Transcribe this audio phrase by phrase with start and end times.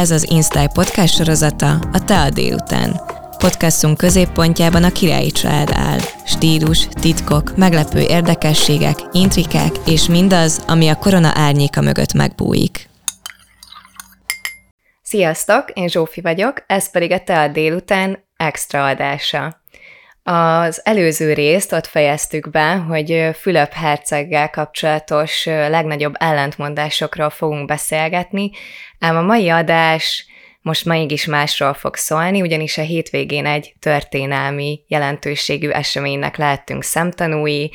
[0.00, 3.00] Ez az Instyle podcast sorozata a Te a délután.
[3.38, 5.98] Podcastunk középpontjában a királyi család áll.
[6.24, 12.88] Stílus, titkok, meglepő érdekességek, intrikák és mindaz, ami a korona árnyéka mögött megbújik.
[15.02, 19.59] Sziasztok, én Zsófi vagyok, ez pedig a Te a délután extra adása.
[20.22, 28.50] Az előző részt ott fejeztük be, hogy Fülöp herceggel kapcsolatos legnagyobb ellentmondásokról fogunk beszélgetni,
[28.98, 30.26] ám a mai adás
[30.62, 37.70] most is másról fog szólni, ugyanis a hétvégén egy történelmi jelentőségű eseménynek lehettünk szemtanúi,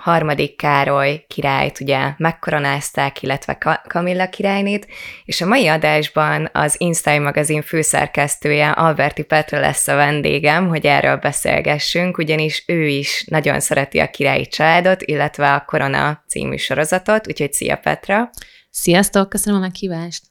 [0.00, 4.86] harmadik Károly királyt ugye megkoronázták, illetve Kamilla királynét,
[5.24, 11.16] és a mai adásban az Instyle magazin főszerkesztője Alberti Petra lesz a vendégem, hogy erről
[11.16, 17.52] beszélgessünk, ugyanis ő is nagyon szereti a királyi családot, illetve a Korona című sorozatot, úgyhogy
[17.52, 18.30] szia Petra!
[18.70, 20.22] Sziasztok, köszönöm a meghívást!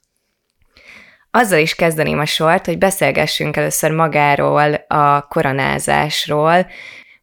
[1.30, 6.66] Azzal is kezdeném a sort, hogy beszélgessünk először magáról, a koronázásról,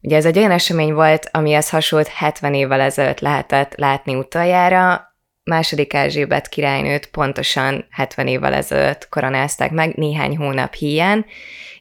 [0.04, 5.92] Ugye ez egy olyan esemény volt, amihez hasonlót 70 évvel ezelőtt lehetett látni utoljára, második
[5.94, 11.26] Erzsébet királynőt pontosan 70 évvel ezelőtt koronázták meg, néhány hónap híján,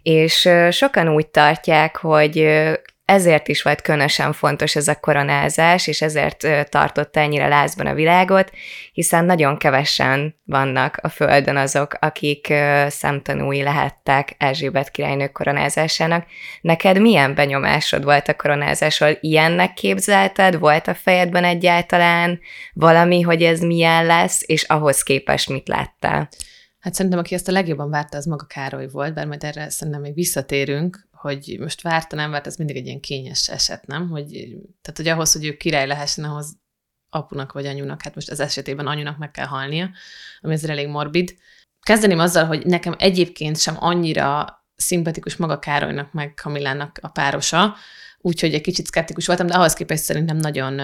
[0.01, 2.37] és sokan úgy tartják, hogy
[3.05, 8.51] ezért is volt különösen fontos ez a koronázás, és ezért tartotta ennyire lázban a világot,
[8.91, 12.53] hiszen nagyon kevesen vannak a Földön azok, akik
[12.87, 16.25] szemtanúi lehettek Erzsébet királynő koronázásának.
[16.61, 19.17] Neked milyen benyomásod volt a koronázásról?
[19.19, 20.59] Ilyennek képzelted?
[20.59, 22.39] Volt a fejedben egyáltalán
[22.73, 26.29] valami, hogy ez milyen lesz, és ahhoz képest mit láttál?
[26.79, 30.01] Hát szerintem, aki ezt a legjobban várta, az maga Károly volt, bár majd erre szerintem
[30.01, 34.09] még visszatérünk, hogy most várta, nem várt, ez mindig egy ilyen kényes eset, nem?
[34.09, 34.27] Hogy,
[34.81, 36.57] tehát, hogy ahhoz, hogy ő király lehessen, ahhoz
[37.09, 39.89] apunak vagy anyunak, hát most az esetében anyunak meg kell halnia,
[40.41, 41.35] ami ezért elég morbid.
[41.79, 47.75] Kezdeném azzal, hogy nekem egyébként sem annyira szimpatikus maga Károlynak, meg Kamillának a párosa,
[48.17, 50.81] úgyhogy egy kicsit szkeptikus voltam, de ahhoz képest szerintem nagyon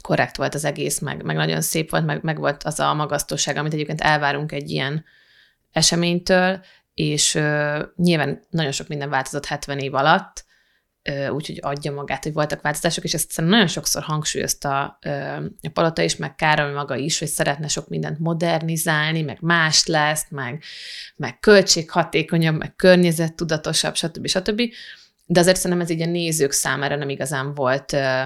[0.00, 3.56] korrekt volt az egész, meg, meg nagyon szép volt, meg, meg volt az a magasztóság,
[3.56, 5.04] amit egyébként elvárunk egy ilyen
[5.72, 6.64] eseménytől,
[7.02, 10.44] és uh, nyilván nagyon sok minden változott 70 év alatt,
[11.30, 14.98] úgyhogy adja magát, hogy voltak változások, és ezt szerintem nagyon sokszor hangsúlyozta
[15.62, 20.26] a Palota is, meg Károly maga is, hogy szeretne sok mindent modernizálni, meg más lesz,
[20.28, 20.62] meg,
[21.16, 24.26] meg költséghatékonyabb, meg környezettudatosabb, stb.
[24.26, 24.62] stb.
[25.26, 28.22] De azért szerintem ez így a nézők számára nem igazán volt uh,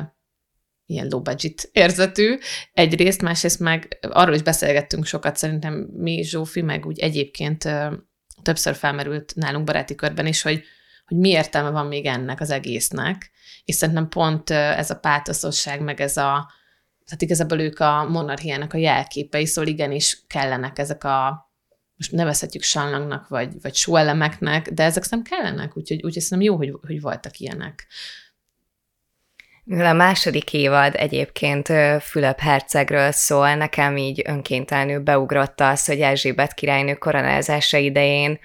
[0.87, 2.39] ilyen low budget érzetű
[2.73, 7.69] egyrészt, másrészt meg arról is beszélgettünk sokat, szerintem mi, Zsófi, meg úgy egyébként
[8.43, 10.63] többször felmerült nálunk baráti körben is, hogy,
[11.07, 13.31] hogy mi értelme van még ennek az egésznek,
[13.65, 16.51] és szerintem pont ez a pátoszosság, meg ez a,
[17.05, 21.45] tehát igazából ők a monarchiának a jelképei, szóval igenis kellenek ezek a
[21.97, 26.73] most nevezhetjük sallangnak, vagy, vagy sóelemeknek, de ezek nem kellenek, úgyhogy, úgyhogy szerintem jó, hogy,
[26.87, 27.87] hogy voltak ilyenek.
[29.71, 31.73] A második évad egyébként
[32.03, 38.39] Fülöp hercegről szól, nekem így önkéntelenül beugrott az, hogy Erzsébet királynő koronázása idején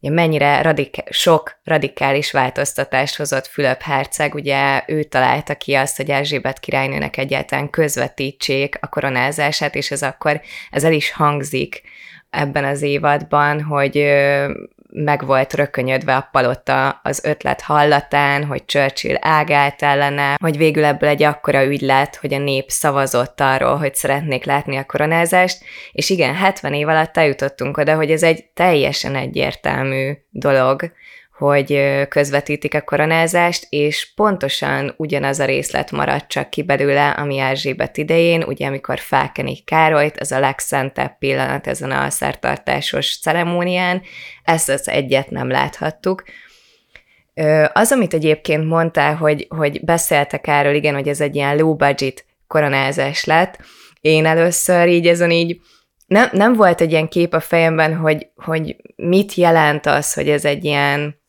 [0.00, 6.60] mennyire radik- sok radikális változtatást hozott Fülöp herceg, ugye ő találta ki azt, hogy Erzsébet
[6.60, 11.82] királynőnek egyáltalán közvetítsék a koronázását, és ez akkor, ez el is hangzik
[12.30, 13.96] ebben az évadban, hogy
[14.92, 21.08] meg volt rökönyödve a palota az ötlet hallatán, hogy Churchill ágált ellene, hogy végül ebből
[21.08, 26.10] egy akkora ügy lett, hogy a nép szavazott arról, hogy szeretnék látni a koronázást, és
[26.10, 30.92] igen, 70 év alatt eljutottunk oda, hogy ez egy teljesen egyértelmű dolog,
[31.40, 37.96] hogy közvetítik a koronázást, és pontosan ugyanaz a részlet maradt csak ki belőle, ami Erzsébet
[37.96, 44.02] idején, ugye amikor felkenik Károlyt, ez a legszentebb pillanat ezen a szertartásos ceremónián,
[44.44, 46.24] ezt az egyet nem láthattuk.
[47.72, 52.24] Az, amit egyébként mondtál, hogy, hogy beszéltek erről, igen, hogy ez egy ilyen low budget
[52.46, 53.58] koronázás lett,
[54.00, 55.60] én először így ezen így
[56.06, 60.44] nem, nem volt egy ilyen kép a fejemben, hogy, hogy mit jelent az, hogy ez
[60.44, 61.19] egy ilyen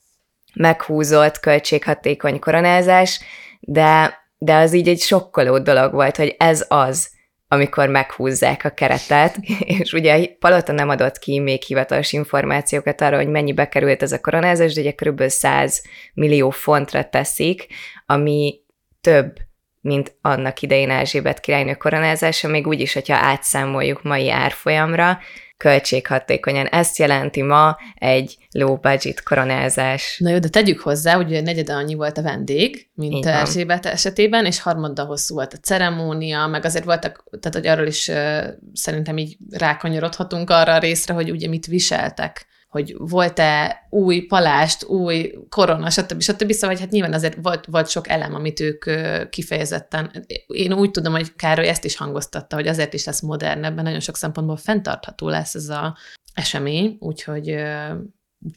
[0.53, 3.19] meghúzott, költséghatékony koronázás,
[3.59, 7.09] de, de az így egy sokkoló dolog volt, hogy ez az,
[7.47, 9.37] amikor meghúzzák a keretet,
[9.79, 14.21] és ugye Palota nem adott ki még hivatalos információkat arra, hogy mennyibe került ez a
[14.21, 15.27] koronázás, de ugye kb.
[15.27, 15.83] 100
[16.13, 17.67] millió fontra teszik,
[18.05, 18.59] ami
[19.01, 19.37] több,
[19.81, 25.19] mint annak idején Erzsébet királynő koronázása, még úgy is, hogyha átszámoljuk mai árfolyamra,
[25.61, 26.65] költséghatékonyan.
[26.65, 30.17] Ezt jelenti ma egy low budget koronázás.
[30.19, 34.61] Na jó, de tegyük hozzá, hogy negyede annyi volt a vendég, mint Erzsébet esetében, és
[34.61, 38.43] harmaddal hosszú volt a ceremónia, meg azért voltak, tehát hogy arról is uh,
[38.73, 45.33] szerintem így rákanyarodhatunk arra a részre, hogy ugye mit viseltek hogy volt-e új palást, új
[45.49, 46.21] korona, stb.
[46.21, 46.51] stb.
[46.51, 48.85] Szóval hát nyilván azért volt, volt sok elem, amit ők
[49.29, 53.99] kifejezetten, én úgy tudom, hogy Károly ezt is hangoztatta, hogy azért is lesz modernebben, nagyon
[53.99, 55.97] sok szempontból fenntartható lesz ez a
[56.33, 57.47] esemény, úgyhogy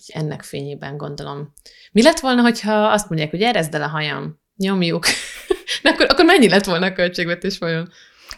[0.06, 1.52] ennek fényében gondolom.
[1.92, 5.06] Mi lett volna, hogyha azt mondják, hogy erezd el a hajam, nyomjuk,
[5.82, 7.90] de akkor, akkor mennyi lett volna a költségvetés vajon?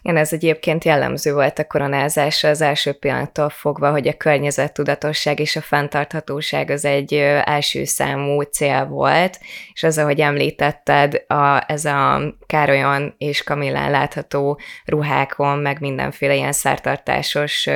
[0.02, 5.56] Igen, ez egyébként jellemző volt a koronázásra az első pillanattól fogva, hogy a környezettudatosság és
[5.56, 9.38] a fenntarthatóság az egy első számú cél volt,
[9.72, 16.52] és az, ahogy említetted, a, ez a Károlyon és Kamillán látható ruhákon, meg mindenféle ilyen
[16.52, 17.66] szertartásos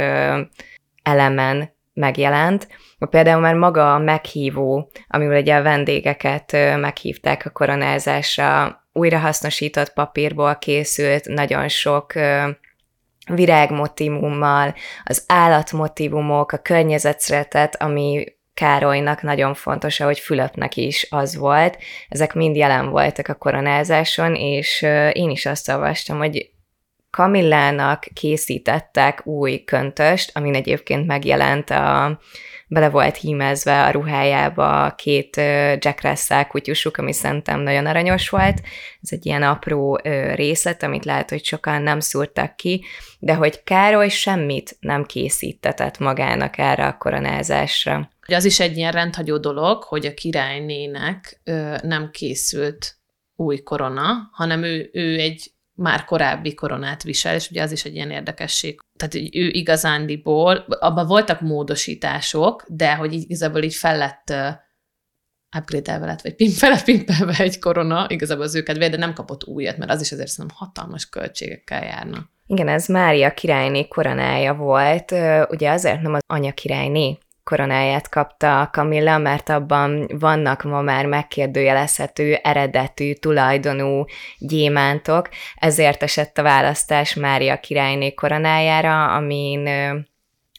[1.03, 2.69] elemen megjelent.
[2.99, 11.25] Például már maga a meghívó, amivel ugye a vendégeket meghívták a koronázásra, újrahasznosított papírból készült,
[11.25, 12.13] nagyon sok
[13.35, 14.75] virágmotivummal,
[15.05, 18.25] az állatmotivumok, a környezetszeretet, ami
[18.55, 21.79] Károlynak nagyon fontos, ahogy Fülöpnek is az volt.
[22.09, 24.83] Ezek mind jelen voltak a koronázáson, és
[25.13, 26.51] én is azt olvastam, hogy
[27.11, 32.19] Kamillának készítettek új köntöst, amin egyébként megjelent a
[32.73, 35.37] bele volt hímezve a ruhájába két
[35.79, 38.61] Jack Russell kutyusuk, ami szerintem nagyon aranyos volt.
[39.03, 40.01] Ez egy ilyen apró
[40.35, 42.85] részlet, amit lehet, hogy sokan nem szúrtak ki,
[43.19, 48.11] de hogy Károly semmit nem készítetett magának erre a koronázásra.
[48.27, 51.41] Az is egy ilyen rendhagyó dolog, hogy a királynének
[51.83, 52.95] nem készült
[53.37, 57.95] új korona, hanem ő, ő egy már korábbi koronát visel, és ugye az is egy
[57.95, 58.81] ilyen érdekesség.
[58.97, 64.33] Tehát ő igazándiból, abban voltak módosítások, de hogy igazából így fel lett
[65.57, 69.77] upgrade-elve lett, vagy pimp, fel pimpelve egy korona, igazából az őket de nem kapott újat,
[69.77, 72.31] mert az is azért szerintem hatalmas költségekkel járna.
[72.47, 75.11] Igen, ez Mária királyné koronája volt,
[75.51, 77.19] ugye azért nem az anya királyné,
[77.51, 84.05] koronáját kapta Kamilla, mert abban vannak ma már megkérdőjelezhető, eredetű, tulajdonú
[84.39, 89.69] gyémántok, ezért esett a választás Mária királyné koronájára, amin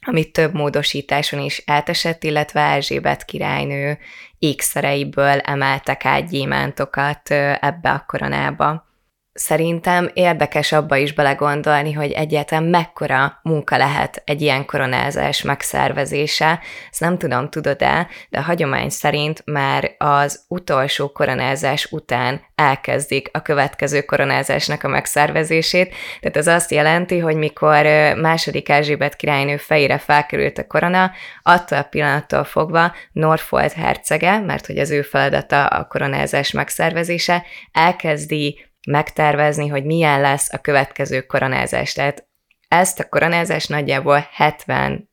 [0.05, 3.97] amit több módosításon is eltesett, illetve Erzsébet királynő
[4.39, 8.90] ékszereiből emeltek át gyémántokat ebbe a koronába
[9.33, 16.59] szerintem érdekes abba is belegondolni, hogy egyáltalán mekkora munka lehet egy ilyen koronázás megszervezése.
[16.91, 23.41] Ezt nem tudom, tudod-e, de a hagyomány szerint már az utolsó koronázás után elkezdik a
[23.41, 25.93] következő koronázásnak a megszervezését.
[26.19, 27.85] Tehát ez azt jelenti, hogy mikor
[28.15, 31.11] második Erzsébet királynő fejére felkerült a korona,
[31.43, 38.69] attól a pillanattól fogva Norfold hercege, mert hogy az ő feladata a koronázás megszervezése, elkezdi
[38.87, 41.93] megtervezni, hogy milyen lesz a következő koronázás.
[41.93, 42.27] Tehát
[42.67, 45.09] ezt a koronázást nagyjából 70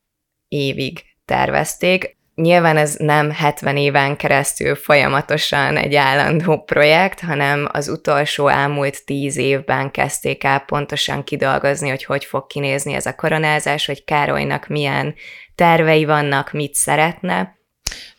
[0.49, 2.17] évig tervezték.
[2.35, 9.37] Nyilván ez nem 70 éven keresztül folyamatosan egy állandó projekt, hanem az utolsó elmúlt 10
[9.37, 15.15] évben kezdték el pontosan kidolgozni, hogy hogy fog kinézni ez a koronázás, hogy Károlynak milyen
[15.55, 17.57] tervei vannak, mit szeretne.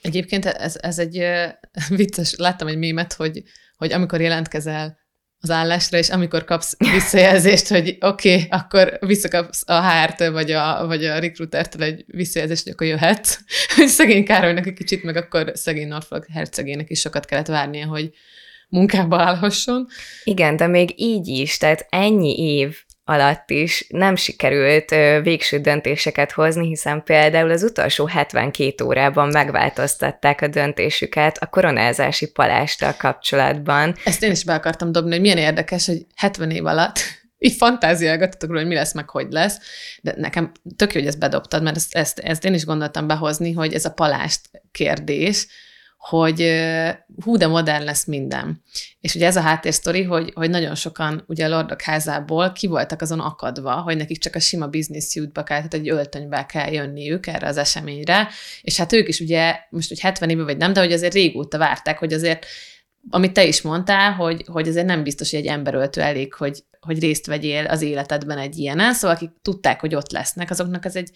[0.01, 1.25] Egyébként ez, ez egy
[1.89, 3.43] vicces, láttam egy mémet, hogy,
[3.77, 4.98] hogy amikor jelentkezel
[5.41, 10.85] az állásra, és amikor kapsz visszajelzést, hogy oké, okay, akkor visszakapsz a HR-től, vagy a,
[10.87, 13.39] vagy a recruitertől egy visszajelzést, hogy akkor jöhet.
[13.97, 18.11] Szegény Károlynak egy kicsit, meg akkor szegény Norfolk hercegének is sokat kellett várnia, hogy
[18.69, 19.87] munkába állhasson.
[20.23, 22.77] Igen, de még így is, tehát ennyi év
[23.09, 24.89] alatt is nem sikerült
[25.23, 32.95] végső döntéseket hozni, hiszen például az utolsó 72 órában megváltoztatták a döntésüket a koronázási palásttal
[32.97, 33.95] kapcsolatban.
[34.03, 36.99] Ezt én is be akartam dobni, hogy milyen érdekes, hogy 70 év alatt
[37.37, 39.57] így fantáziálgatotok róla, hogy mi lesz, meg hogy lesz,
[40.01, 43.51] de nekem tök jó, hogy ezt bedobtad, mert ezt, ezt, ezt én is gondoltam behozni,
[43.51, 45.47] hogy ez a palást kérdés,
[45.99, 46.61] hogy
[47.23, 48.63] hú, de modern lesz minden.
[49.01, 53.01] És ugye ez a háttérsztori, hogy, hogy nagyon sokan ugye a Lordok házából ki voltak
[53.01, 57.27] azon akadva, hogy nekik csak a sima business suitba kell, tehát egy öltönybe kell jönniük
[57.27, 58.27] erre az eseményre,
[58.61, 61.57] és hát ők is ugye, most hogy 70 éve vagy nem, de hogy azért régóta
[61.57, 62.45] várták, hogy azért
[63.09, 66.99] amit te is mondtál, hogy, hogy azért nem biztos, hogy egy emberöltő elég, hogy, hogy
[66.99, 71.11] részt vegyél az életedben egy ilyenen, szóval akik tudták, hogy ott lesznek, azoknak ez egy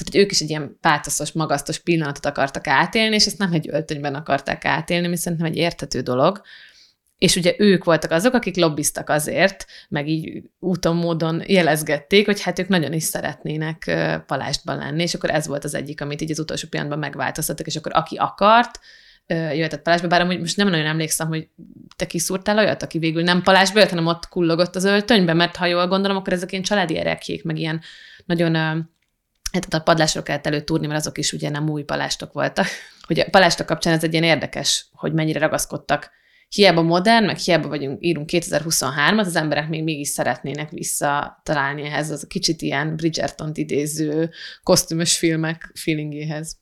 [0.00, 3.68] tehát hogy ők is egy ilyen pátaszos, magasztos pillanatot akartak átélni, és ezt nem egy
[3.70, 6.40] öltönyben akarták átélni, ami szerintem egy értető dolog.
[7.20, 12.58] és ugye ők voltak azok, akik lobbiztak azért, meg így úton, módon jelezgették, hogy hát
[12.58, 13.90] ők nagyon is szeretnének
[14.26, 17.76] palástban lenni, és akkor ez volt az egyik, amit így az utolsó pillanatban megváltoztattak, és
[17.76, 18.78] akkor aki akart,
[19.26, 21.48] jöhetett palásba, bár amúgy most nem nagyon emlékszem, hogy
[21.96, 25.66] te kiszúrtál olyat, aki végül nem palásba jött, hanem ott kullogott az öltönybe, mert ha
[25.66, 27.80] jól gondolom, akkor ezek ilyen családi erekjék, meg ilyen
[28.24, 28.56] nagyon
[29.52, 32.66] hát a padlásról kellett előtúrni, mert azok is ugye nem új palástok voltak.
[33.08, 36.10] Ugye a palástok kapcsán ez egy ilyen érdekes, hogy mennyire ragaszkodtak
[36.48, 42.22] hiába modern, meg hiába vagyunk, írunk 2023-at, az emberek még mégis szeretnének visszatalálni ehhez az
[42.24, 44.30] a kicsit ilyen Bridgerton-t idéző
[44.62, 46.58] kosztümös filmek feelingéhez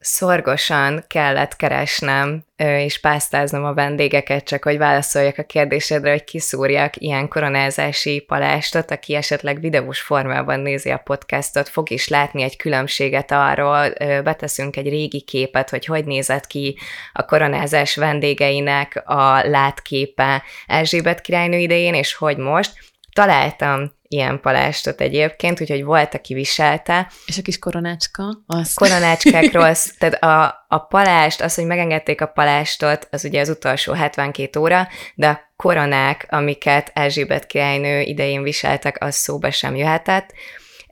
[0.00, 7.28] szorgosan kellett keresnem és pásztáznom a vendégeket, csak hogy válaszoljak a kérdésedre, hogy kiszúrjak ilyen
[7.28, 13.92] koronázási palástot, aki esetleg videós formában nézi a podcastot, fog is látni egy különbséget arról,
[14.22, 16.78] beteszünk egy régi képet, hogy hogy nézett ki
[17.12, 22.72] a koronázás vendégeinek a látképe Erzsébet királynő idején, és hogy most.
[23.12, 27.10] Találtam ilyen palástot egyébként, úgyhogy volt, aki viselte.
[27.26, 28.42] És a kis koronácska?
[28.46, 28.74] Az.
[28.74, 34.60] Koronácskákról, tehát a, a palást, az, hogy megengedték a palástot, az ugye az utolsó 72
[34.60, 40.32] óra, de a koronák, amiket Erzsébet királynő idején viseltek, az szóba sem jöhetett.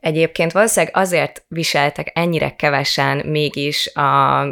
[0.00, 4.42] Egyébként valószínűleg azért viseltek ennyire kevesen mégis a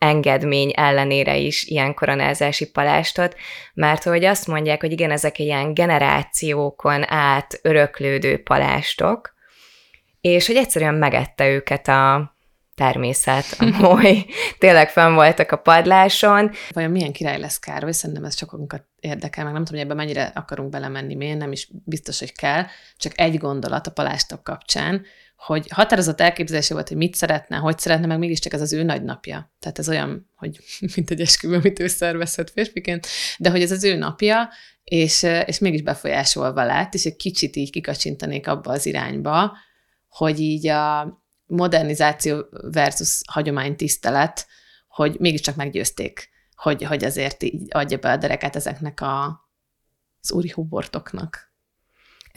[0.00, 3.36] engedmény ellenére is ilyen koronázási palástot,
[3.74, 9.34] mert hogy azt mondják, hogy igen, ezek ilyen generációkon át öröklődő palástok,
[10.20, 12.34] és hogy egyszerűen megette őket a
[12.74, 14.26] természet, a moly,
[14.58, 16.50] tényleg fenn voltak a padláson.
[16.70, 17.92] Vajon milyen király lesz Károly?
[17.92, 21.68] Szerintem ez sokunkat érdekel, meg nem tudom, hogy ebben mennyire akarunk belemenni, miért nem is
[21.84, 22.64] biztos, hogy kell.
[22.96, 25.04] Csak egy gondolat a palástok kapcsán,
[25.46, 29.02] hogy határozott elképzelése volt, hogy mit szeretne, hogy szeretne, meg mégiscsak ez az ő nagy
[29.02, 29.52] napja.
[29.58, 30.58] Tehát ez olyan, hogy
[30.94, 33.06] mint egy esküvő, amit ő szervezhet férfiként,
[33.38, 34.48] de hogy ez az ő napja,
[34.84, 39.56] és, és mégis befolyásolva lett, és egy kicsit így kikacsintanék abba az irányba,
[40.08, 44.46] hogy így a modernizáció versus hagyománytisztelet,
[44.88, 49.24] hogy mégiscsak meggyőzték, hogy, hogy ezért így adja be a dereket ezeknek a,
[50.20, 51.49] az úri hubortoknak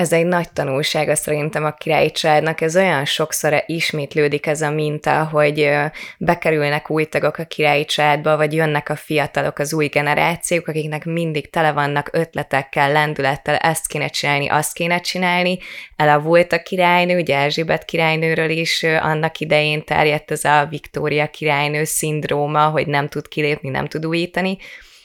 [0.03, 5.23] ez egy nagy tanulsága szerintem a királyi családnak, ez olyan sokszor ismétlődik ez a minta,
[5.23, 5.69] hogy
[6.17, 11.49] bekerülnek új tagok a királyi családba, vagy jönnek a fiatalok, az új generációk, akiknek mindig
[11.49, 15.57] tele vannak ötletekkel, lendülettel, ezt kéne csinálni, azt kéne csinálni.
[15.95, 22.67] Elavult a királynő, ugye Erzsébet királynőről is annak idején terjedt ez a Viktória királynő szindróma,
[22.67, 24.57] hogy nem tud kilépni, nem tud újítani,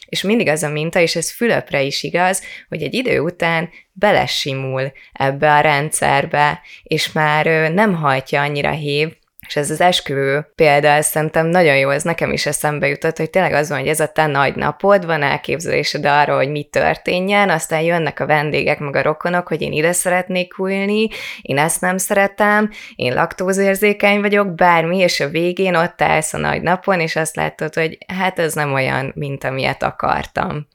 [0.09, 4.93] és mindig az a minta, és ez Fülöpre is igaz, hogy egy idő után belesimul
[5.13, 9.17] ebbe a rendszerbe, és már nem hajtja annyira hív,
[9.49, 13.31] és ez az esküvő példa, ez szerintem nagyon jó, ez nekem is eszembe jutott, hogy
[13.31, 17.51] tényleg az van, hogy ez a te nagy napod, van elképzelésed arról, hogy mi történjen,
[17.51, 21.09] aztán jönnek a vendégek, meg a rokonok, hogy én ide szeretnék ülni,
[21.43, 26.63] én ezt nem szeretem, én laktózérzékeny vagyok, bármi, és a végén ott állsz a nagy
[26.63, 30.67] napon, és azt látod, hogy hát ez nem olyan, mint amilyet akartam.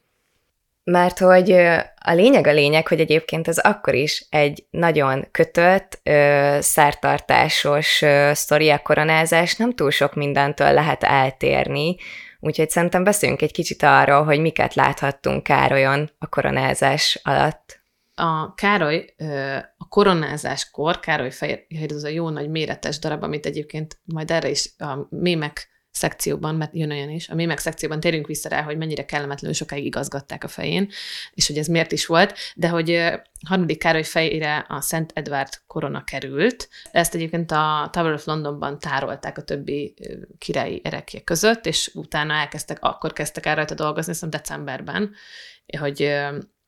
[0.84, 1.52] Mert hogy
[1.96, 8.32] a lényeg a lényeg, hogy egyébként ez akkor is egy nagyon kötött, ö, szertartásos ö,
[8.34, 11.96] sztori a koronázás, nem túl sok mindentől lehet eltérni,
[12.40, 17.82] úgyhogy szerintem beszéljünk egy kicsit arról, hogy miket láthattunk Károlyon a koronázás alatt.
[18.16, 19.14] A Károly
[19.78, 24.74] a koronázáskor, Károly fehér, az a jó nagy méretes darab, amit egyébként majd erre is
[24.78, 29.06] a mémek szekcióban, mert jön olyan is, a mémek szekcióban térünk vissza rá, hogy mennyire
[29.06, 30.90] kellemetlenül sokáig igazgatták a fején,
[31.34, 33.12] és hogy ez miért is volt, de hogy
[33.48, 36.70] harmadik Károly fejére a Szent Edward korona került.
[36.92, 39.94] Ezt egyébként a Tower of Londonban tárolták a többi
[40.38, 45.16] királyi erekje között, és utána elkezdtek, akkor kezdtek el rajta dolgozni, hiszem decemberben,
[45.80, 46.12] hogy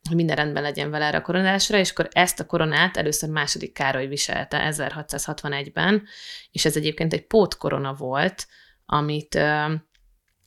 [0.08, 3.74] hogy minden rendben legyen vele erre a koronásra, és akkor ezt a koronát először második
[3.74, 6.03] Károly viselte 1661-ben,
[6.51, 8.48] és ez egyébként egy pótkorona volt,
[8.86, 9.39] amit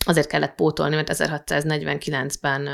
[0.07, 2.69] azért kellett pótolni, mert 1649-ben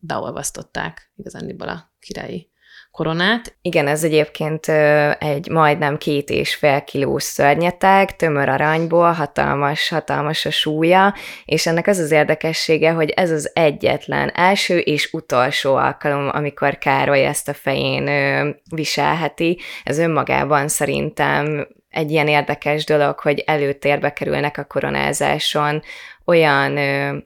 [0.00, 2.50] beolvasztották igazándiból a királyi
[2.90, 3.56] koronát.
[3.62, 4.68] Igen, ez egyébként
[5.18, 11.86] egy majdnem két és fél kilós szörnyeteg, tömör aranyból, hatalmas, hatalmas a súlya, és ennek
[11.86, 17.54] az az érdekessége, hogy ez az egyetlen első és utolsó alkalom, amikor Károly ezt a
[17.54, 18.06] fején
[18.74, 19.58] viselheti.
[19.84, 25.82] Ez önmagában szerintem egy ilyen érdekes dolog, hogy előtérbe kerülnek a koronázáson
[26.24, 27.16] olyan ö,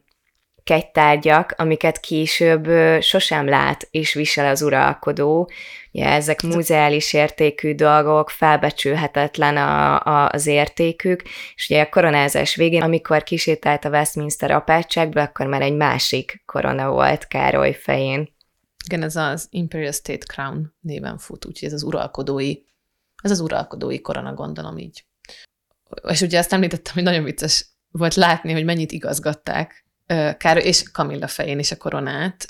[0.64, 2.68] kegytárgyak, amiket később
[3.00, 5.50] sosem lát és visel az uralkodó.
[5.92, 11.22] Ugye ezek muzeális értékű dolgok, felbecsülhetetlen a, a, az értékük,
[11.54, 16.90] és ugye a koronázás végén, amikor kisétált a Westminster apátságba, akkor már egy másik korona
[16.90, 18.32] volt Károly fején.
[18.84, 22.54] Igen, ez az Imperial State Crown néven fut, úgyhogy ez az uralkodói,
[23.24, 25.04] ez az uralkodói korona, gondolom így.
[26.08, 29.84] És ugye azt említettem, hogy nagyon vicces volt látni, hogy mennyit igazgatták
[30.38, 32.46] Károly és Kamilla fején is a koronát,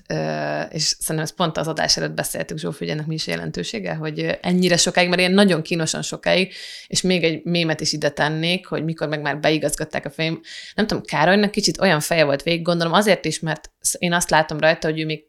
[0.71, 4.39] és szerintem ezt pont az adás előtt beszéltük, Zsófi, hogy ennek mi is jelentősége, hogy
[4.43, 6.53] ennyire sokáig, mert ilyen nagyon kínosan sokáig,
[6.87, 10.41] és még egy mémet is ide tennék, hogy mikor meg már beigazgatták a fejém.
[10.75, 14.61] Nem tudom, Károlynak kicsit olyan feje volt végig, gondolom azért is, mert én azt látom
[14.61, 15.25] rajta, hogy ő még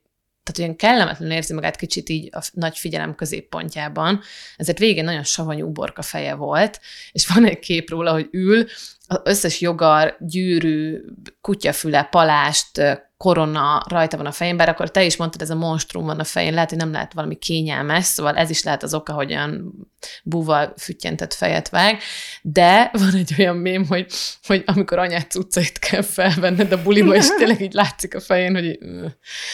[0.45, 4.21] tehát olyan kellemetlen érzi magát kicsit így a nagy figyelem középpontjában,
[4.57, 6.79] ezért végén nagyon savanyú borka feje volt,
[7.11, 8.65] és van egy kép róla, hogy ül,
[9.07, 11.01] az összes jogar, gyűrű,
[11.41, 12.81] kutyafüle, palást,
[13.17, 16.23] korona rajta van a fején, bár akkor te is mondtad, ez a monstrum van a
[16.23, 19.73] fején, lehet, hogy nem lehet valami kényelmes, szóval ez is lehet az oka, hogy olyan
[20.23, 21.99] búval füttyentett fejet vág,
[22.41, 24.05] de van egy olyan mém, hogy,
[24.43, 28.79] hogy amikor anyát cuccait kell felvenned a buliba, és tényleg így látszik a fején, hogy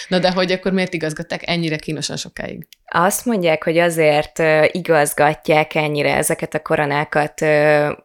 [0.08, 2.68] na de hogy akkor miért igazgatták ennyire kínosan sokáig?
[2.94, 4.42] Azt mondják, hogy azért
[4.72, 7.42] igazgatják ennyire ezeket a koronákat,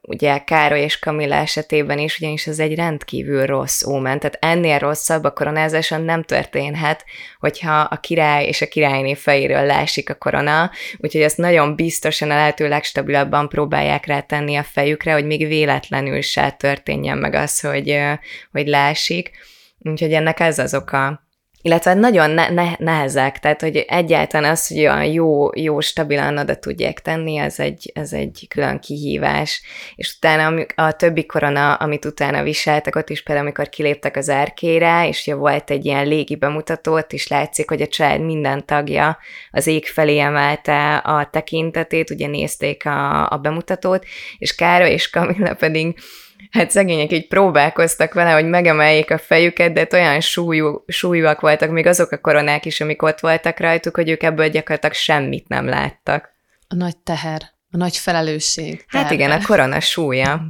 [0.03, 5.25] ugye Károly és Kamilla esetében is, ugyanis ez egy rendkívül rossz ómen, tehát ennél rosszabb
[5.25, 7.05] a koronázáson nem történhet,
[7.41, 12.69] hogyha a király és a királyné fejéről lásik a korona, úgyhogy ezt nagyon biztosan lehető
[12.69, 17.99] legstabilabban próbálják rátenni a fejükre, hogy még véletlenül se történjen meg az, hogy,
[18.53, 19.31] hogy lásik.
[19.79, 21.26] Úgyhogy ennek ez az oka
[21.67, 26.57] illetve nagyon ne- ne- nehezek, tehát hogy egyáltalán az, hogy olyan jó, jó stabilan oda
[26.57, 29.63] tudják tenni, ez egy, ez egy külön kihívás.
[29.95, 35.09] És utána a többi korona, amit utána viseltek, ott is például, amikor kiléptek az erkére,
[35.09, 39.19] és ugye volt egy ilyen légi bemutató, ott is látszik, hogy a család minden tagja
[39.51, 44.05] az ég felé emelte a tekintetét, ugye nézték a, a bemutatót,
[44.39, 45.97] és Kára és Kamilla pedig
[46.51, 51.87] hát szegények így próbálkoztak vele, hogy megemeljék a fejüket, de olyan súlyú, súlyúak voltak még
[51.87, 56.35] azok a koronák is, amik ott voltak rajtuk, hogy ők ebből gyakorlatilag semmit nem láttak.
[56.69, 58.85] A nagy teher, a nagy felelősség.
[58.87, 59.15] Hát terve.
[59.15, 60.41] igen, a korona súlya.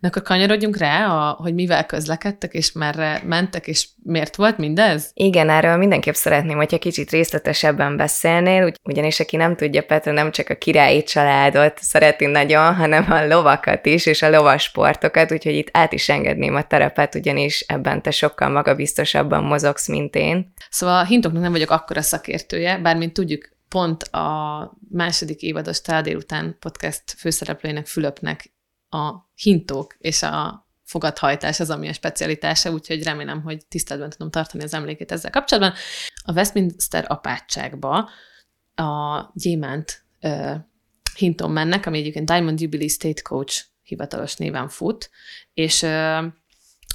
[0.00, 5.10] Na akkor kanyarodjunk rá, a, hogy mivel közlekedtek, és merre mentek, és miért volt mindez?
[5.14, 10.30] Igen, erről mindenképp szeretném, hogyha kicsit részletesebben beszélnél, ugy, ugyanis aki nem tudja, Petra nem
[10.30, 15.68] csak a királyi családot szereti nagyon, hanem a lovakat is, és a lovasportokat, úgyhogy itt
[15.72, 20.52] át is engedném a terepet, ugyanis ebben te sokkal magabiztosabban mozogsz, mint én.
[20.70, 26.04] Szóval a hintoknak nem vagyok akkora szakértője, bár mint tudjuk, pont a második évados Tál
[26.14, 28.54] után podcast főszereplőjének Fülöpnek
[28.96, 34.62] a hintók és a fogadhajtás az, ami a specialitása, úgyhogy remélem, hogy tiszteletben tudom tartani
[34.64, 35.72] az emlékét ezzel kapcsolatban.
[36.24, 38.10] A Westminster apátságba
[38.74, 40.54] a gyémánt uh,
[41.16, 45.10] hinton mennek, ami egyébként Diamond Jubilee State Coach hivatalos néven fut,
[45.54, 46.24] és uh,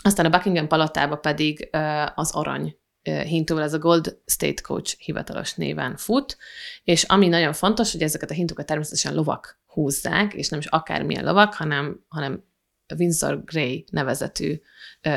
[0.03, 5.53] aztán a Buckingham palatába pedig uh, az arany hintóval, ez a Gold State Coach hivatalos
[5.53, 6.37] néven fut,
[6.83, 11.23] és ami nagyon fontos, hogy ezeket a hintókat természetesen lovak húzzák, és nem is akármilyen
[11.23, 12.43] lovak, hanem, hanem
[12.97, 14.61] Windsor Grey nevezetű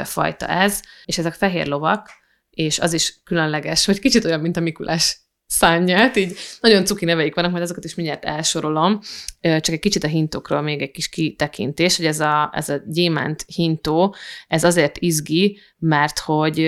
[0.05, 2.11] fajta ez, és ezek fehér lovak,
[2.51, 7.35] és az is különleges, hogy kicsit olyan, mint a Mikulás szányát, így nagyon cuki neveik
[7.35, 9.01] vannak, majd azokat is mindjárt elsorolom,
[9.41, 13.45] csak egy kicsit a hintokról még egy kis kitekintés, hogy ez a, ez a gyémánt
[13.55, 14.15] hintó,
[14.49, 16.59] ez azért izgi, mert hogy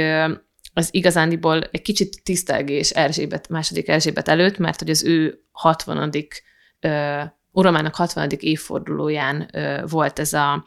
[0.77, 6.12] az igazándiból egy kicsit tisztelgés Erzsébet, második Erzsébet előtt, mert hogy az ő 60
[7.53, 8.29] uramának 60.
[8.39, 9.51] évfordulóján
[9.87, 10.67] volt ez a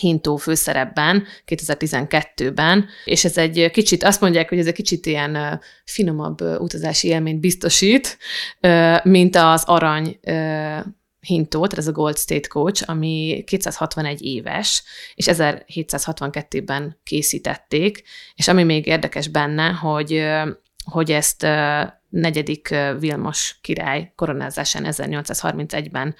[0.00, 6.40] hintó főszerepben 2012-ben, és ez egy kicsit, azt mondják, hogy ez egy kicsit ilyen finomabb
[6.40, 8.18] utazási élményt biztosít,
[9.02, 10.18] mint az arany
[11.26, 14.82] hintó, tehát ez a Gold State Coach, ami 261 éves,
[15.14, 18.02] és 1762-ben készítették,
[18.34, 20.24] és ami még érdekes benne, hogy
[20.84, 21.46] hogy ezt
[22.08, 26.14] negyedik Vilmos király koronázásán 1831-ben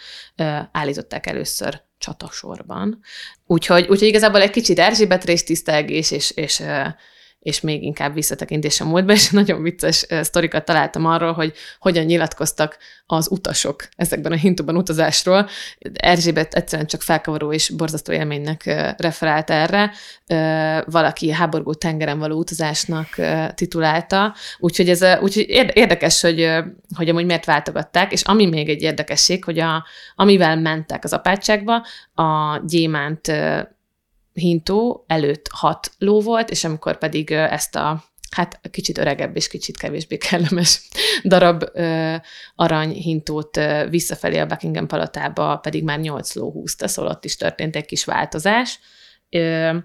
[0.73, 3.01] állították először csatasorban.
[3.47, 6.63] Úgyhogy, úgyhogy igazából egy kicsit Erzsébet résztisztelgés és, és
[7.45, 12.79] és még inkább visszatekintés a múltba, és nagyon vicces sztorikat találtam arról, hogy hogyan nyilatkoztak
[13.07, 15.49] az utasok ezekben a hintóban utazásról.
[15.93, 18.65] Erzsébet egyszerűen csak felkavaró és borzasztó élménynek
[18.99, 19.93] referált erre,
[20.87, 23.09] valaki háborgó tengeren való utazásnak
[23.55, 26.51] titulálta, úgyhogy ez úgyhogy érdekes, hogy,
[26.97, 31.87] hogy amúgy miért váltogatták, és ami még egy érdekesség, hogy a, amivel mentek az apátságba,
[32.15, 33.33] a gyémánt
[34.35, 39.77] hintó előtt hat ló volt, és amikor pedig ezt a hát kicsit öregebb és kicsit
[39.77, 40.81] kevésbé kellemes
[41.25, 42.15] darab ö,
[42.55, 47.77] aranyhintót ö, visszafelé a Buckingham palotába pedig már nyolc ló húzta, szóval ott is történt
[47.77, 48.79] egy kis változás.
[49.31, 49.77] Ö,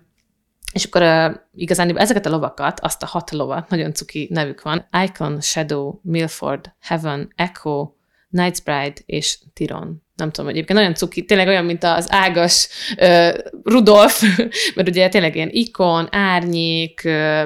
[0.73, 4.87] és akkor uh, igazán ezeket a lovakat, azt a hat lovat, nagyon cuki nevük van,
[5.03, 7.91] Icon, Shadow, Milford, Heaven, Echo,
[8.31, 10.03] Knight's és Tiron.
[10.19, 14.21] Nem tudom, egyébként nagyon cuki, tényleg olyan, mint az ágas uh, Rudolf,
[14.75, 17.43] mert ugye tényleg ilyen ikon, árnyék, uh,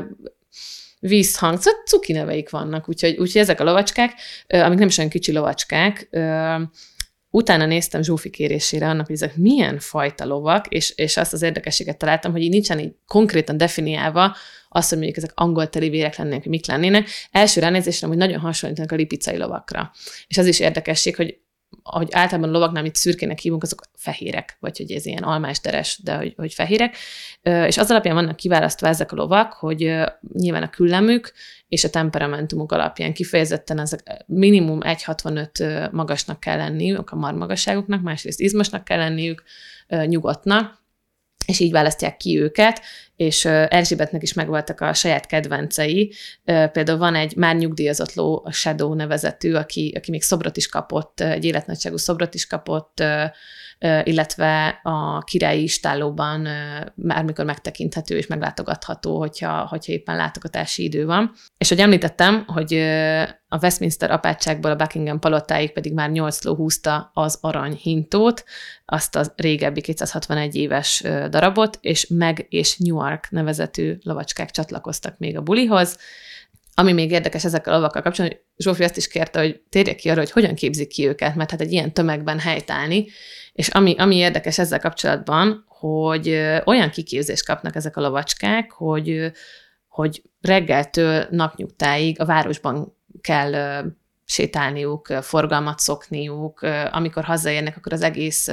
[1.00, 4.14] vízhang, szóval cuki neveik vannak, úgyhogy, úgyhogy ezek a lovacskák,
[4.54, 6.62] uh, amik nem is olyan kicsi lovacskák, uh,
[7.36, 11.98] utána néztem Zsófi kérésére annak, hogy ezek milyen fajta lovak, és, és azt az érdekességet
[11.98, 14.36] találtam, hogy így nincsen így konkrétan definiálva
[14.70, 17.10] azt, hogy mondjuk ezek angol telivérek lennének, hogy mik lennének.
[17.32, 19.92] Első ránézésre, hogy nagyon hasonlítanak a lipicai lovakra.
[20.28, 21.38] És az is érdekesség, hogy
[21.84, 26.00] ahogy általában a lovaknál, amit szürkének hívunk, azok fehérek, vagy hogy ez ilyen almás deres,
[26.04, 26.96] de hogy, hogy fehérek.
[27.42, 29.94] És az alapján vannak kiválasztva ezek a lovak, hogy
[30.34, 31.34] nyilván a küllemük
[31.68, 38.84] és a temperamentumuk alapján kifejezetten ezek minimum 1,65 magasnak kell lenniük, a marmagasságuknak, másrészt izmosnak
[38.84, 39.44] kell lenniük,
[40.06, 40.82] nyugodtnak,
[41.46, 42.82] és így választják ki őket,
[43.16, 46.14] és Erzsébetnek is megvoltak a saját kedvencei.
[46.44, 51.20] Például van egy már nyugdíjazott ló, a Shadow nevezetű, aki, aki még szobrot is kapott,
[51.20, 53.04] egy életnagyságú szobrot is kapott,
[54.04, 56.48] illetve a királyi istállóban
[56.96, 61.32] már mikor megtekinthető és meglátogatható, hogyha, hogyha éppen látogatási idő van.
[61.58, 62.74] És hogy említettem, hogy
[63.48, 68.44] a Westminster apátságból a Buckingham palotáig pedig már 8 ló húzta az aranyhintót,
[68.86, 75.42] azt a régebbi 261 éves darabot, és Meg és Newark nevezetű lovacskák csatlakoztak még a
[75.42, 75.98] bulihoz,
[76.76, 80.10] ami még érdekes ezekkel a lovakkal kapcsolatban, hogy Zsófi azt is kérte, hogy térjek ki
[80.10, 83.08] arra, hogy hogyan képzik ki őket, mert hát egy ilyen tömegben helytállni,
[83.54, 86.30] és ami, ami érdekes ezzel kapcsolatban, hogy
[86.66, 89.32] olyan kiképzést kapnak ezek a lovacskák, hogy,
[89.88, 93.84] hogy reggeltől napnyugtáig a városban kell
[94.26, 98.50] sétálniuk, forgalmat szokniuk, amikor hazaérnek, akkor az egész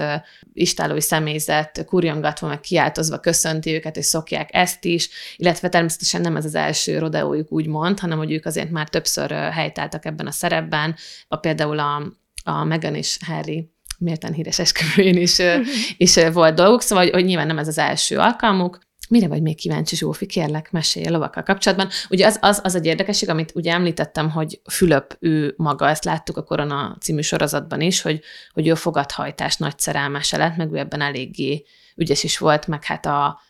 [0.53, 6.45] istálói személyzet kurjongatva, meg kiáltozva köszönti őket, és szokják ezt is, illetve természetesen nem ez
[6.45, 10.97] az első rodeójuk úgymond, hanem hogy ők azért már többször helytáltak ebben a szerepben,
[11.29, 12.03] a, például a,
[12.45, 15.39] a Meghan és Harry méltán híres esküvőjén is,
[15.97, 18.79] is volt dolguk, szóval hogy, hogy nyilván nem ez az első alkalmuk,
[19.11, 20.27] Mire vagy még kíváncsi, Zsófi?
[20.27, 21.89] Kérlek, mesélj a lovakkal kapcsolatban.
[22.11, 26.37] Ugye az, az, az egy érdekesség, amit ugye említettem, hogy Fülöp ő maga, ezt láttuk
[26.37, 28.21] a Korona című sorozatban is, hogy,
[28.53, 31.65] hogy ő fogadhajtás nagy szerelmese lett, meg ő ebben eléggé
[31.97, 33.41] ügyes is volt, meg hát a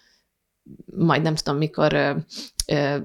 [0.96, 2.16] majd nem tudom mikor ö,
[2.66, 2.98] ö,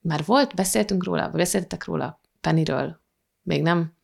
[0.00, 3.00] már volt, beszéltünk róla, vagy beszéltetek róla Pennyről?
[3.42, 3.96] Még nem?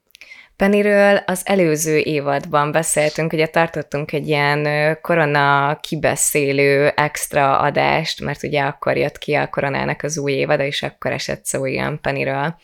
[0.59, 4.67] Pennyről az előző évadban beszéltünk, ugye tartottunk egy ilyen
[5.01, 10.83] korona kibeszélő extra adást, mert ugye akkor jött ki a koronának az új évada, és
[10.83, 12.57] akkor esett szó ilyen Pennyről.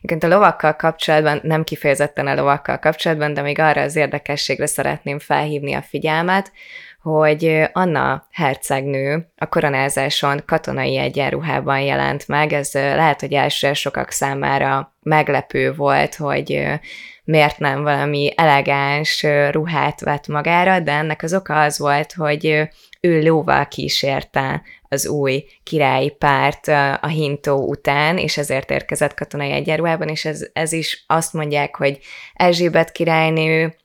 [0.00, 5.18] Igen, a lovakkal kapcsolatban, nem kifejezetten a lovakkal kapcsolatban, de még arra az érdekességre szeretném
[5.18, 6.52] felhívni a figyelmet,
[7.02, 12.52] hogy Anna hercegnő a koronázáson katonai egyenruhában jelent meg.
[12.52, 16.64] Ez lehet, hogy első sokak számára meglepő volt, hogy
[17.24, 22.68] miért nem valami elegáns ruhát vett magára, de ennek az oka az volt, hogy
[23.00, 26.68] ő lóval kísérte az új királyi párt
[27.00, 31.98] a hintó után, és ezért érkezett katonai egyenruhában, és ez, ez is azt mondják, hogy
[32.34, 33.76] Erzsébet királynő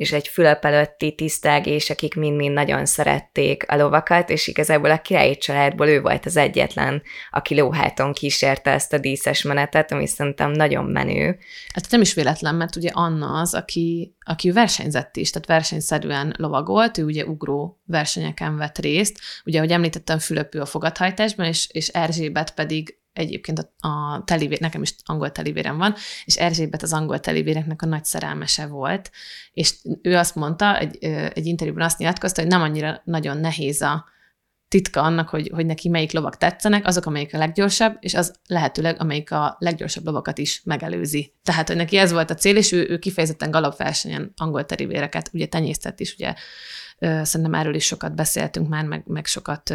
[0.00, 5.36] és egy Fülöp előtti tisztelgés, akik mind-mind nagyon szerették a lovakat, és igazából a királyi
[5.36, 10.84] családból ő volt az egyetlen, aki lóháton kísérte ezt a díszes menetet, ami szerintem nagyon
[10.84, 11.38] menő.
[11.74, 16.98] Hát nem is véletlen, mert ugye Anna az, aki, aki versenyzett is, tehát versenyszerűen lovagolt,
[16.98, 19.20] ő ugye ugró versenyeken vett részt.
[19.44, 24.82] Ugye, ahogy említettem, Fülöpő a fogadhajtásban, és, és Erzsébet pedig egyébként a, a telivér, nekem
[24.82, 25.94] is angol telivérem van,
[26.24, 29.10] és Erzsébet az angol telivéreknek a nagy szerelmese volt,
[29.52, 30.96] és ő azt mondta, egy,
[31.34, 34.04] egy interjúban azt nyilatkozta, hogy nem annyira nagyon nehéz a
[34.70, 39.00] titka annak, hogy, hogy neki melyik lovak tetszenek, azok, amelyik a leggyorsabb, és az lehetőleg,
[39.00, 41.34] amelyik a leggyorsabb lovakat is megelőzi.
[41.42, 45.46] Tehát, hogy neki ez volt a cél, és ő, ő kifejezetten galopversenyen angol terivéreket, ugye
[45.46, 46.34] tenyésztett is, ugye
[47.00, 49.74] szerintem erről is sokat beszéltünk már, meg, meg sokat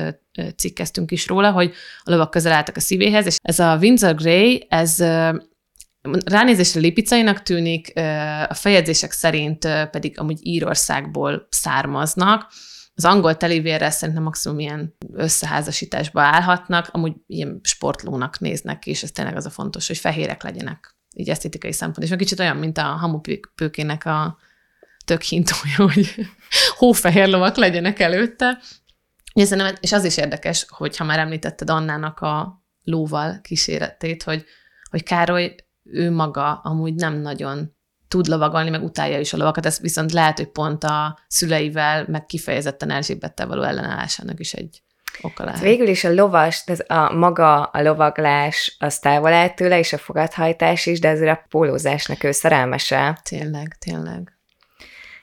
[0.55, 4.65] cikkeztünk is róla, hogy a lovak közel álltak a szívéhez, és ez a Windsor Grey,
[4.69, 4.99] ez
[6.25, 7.99] ránézésre lipicainak tűnik,
[8.47, 12.51] a fejezések szerint pedig amúgy Írországból származnak,
[12.97, 19.11] az angol telivérrel szerintem maximum ilyen összeházasításba állhatnak, amúgy ilyen sportlónak néznek ki, és ez
[19.11, 22.07] tényleg az a fontos, hogy fehérek legyenek, így esztétikai szempont.
[22.07, 24.37] És kicsit olyan, mint a hamupőkének a
[25.05, 26.15] tök hintója, hogy
[26.77, 28.59] hófehér lovak legyenek előtte.
[29.79, 34.45] és az is érdekes, hogy ha már említetted Annának a lóval kíséretét, hogy,
[34.89, 37.75] hogy Károly ő maga amúgy nem nagyon
[38.07, 42.25] tud lovagolni, meg utálja is a lovakat, ez viszont lehet, hogy pont a szüleivel, meg
[42.25, 44.83] kifejezetten Erzsébettel való ellenállásának is egy
[45.21, 45.59] oka lehet.
[45.59, 49.97] Végül is a lovas, ez a maga a lovaglás az távol áll tőle, és a
[49.97, 53.19] fogadhajtás is, de ezért a pólózásnak ő szerelmese.
[53.23, 54.34] Tényleg, tényleg.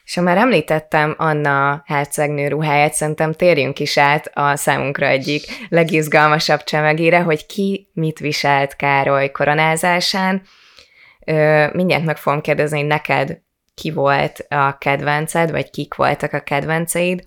[0.05, 6.65] És ha már említettem Anna hercegnő ruháját, szerintem térjünk is át a számunkra egyik legizgalmasabb
[6.65, 10.43] csemegére, hogy ki mit viselt Károly koronázásán.
[11.27, 13.41] Ö, mindjárt meg fogom kérdezni, hogy neked
[13.75, 17.25] ki volt a kedvenced, vagy kik voltak a kedvenceid.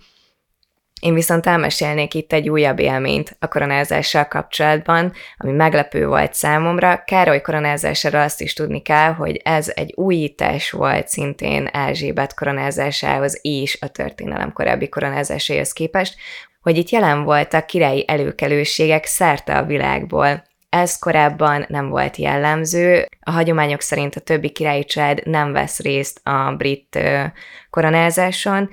[1.02, 7.04] Én viszont elmesélnék itt egy újabb élményt a koronázással kapcsolatban, ami meglepő volt számomra.
[7.06, 13.78] Károly koronázására azt is tudni kell, hogy ez egy újítás volt szintén Erzsébet koronázásához és
[13.82, 16.16] a történelem korábbi koronázásához képest,
[16.62, 20.44] hogy itt jelen voltak királyi előkelőségek szerte a világból.
[20.70, 23.08] Ez korábban nem volt jellemző.
[23.20, 27.00] A hagyományok szerint a többi királyi család nem vesz részt a brit
[27.70, 28.70] koronázáson,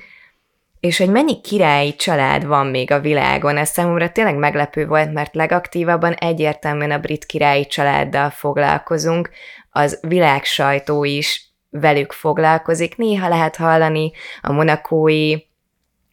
[0.83, 5.35] és hogy mennyi királyi család van még a világon, ez számomra tényleg meglepő volt, mert
[5.35, 9.31] legaktívabban egyértelműen a brit királyi családdal foglalkozunk,
[9.71, 12.97] az világ sajtó is velük foglalkozik.
[12.97, 15.37] Néha lehet hallani a monakói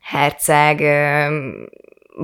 [0.02, 0.80] herceg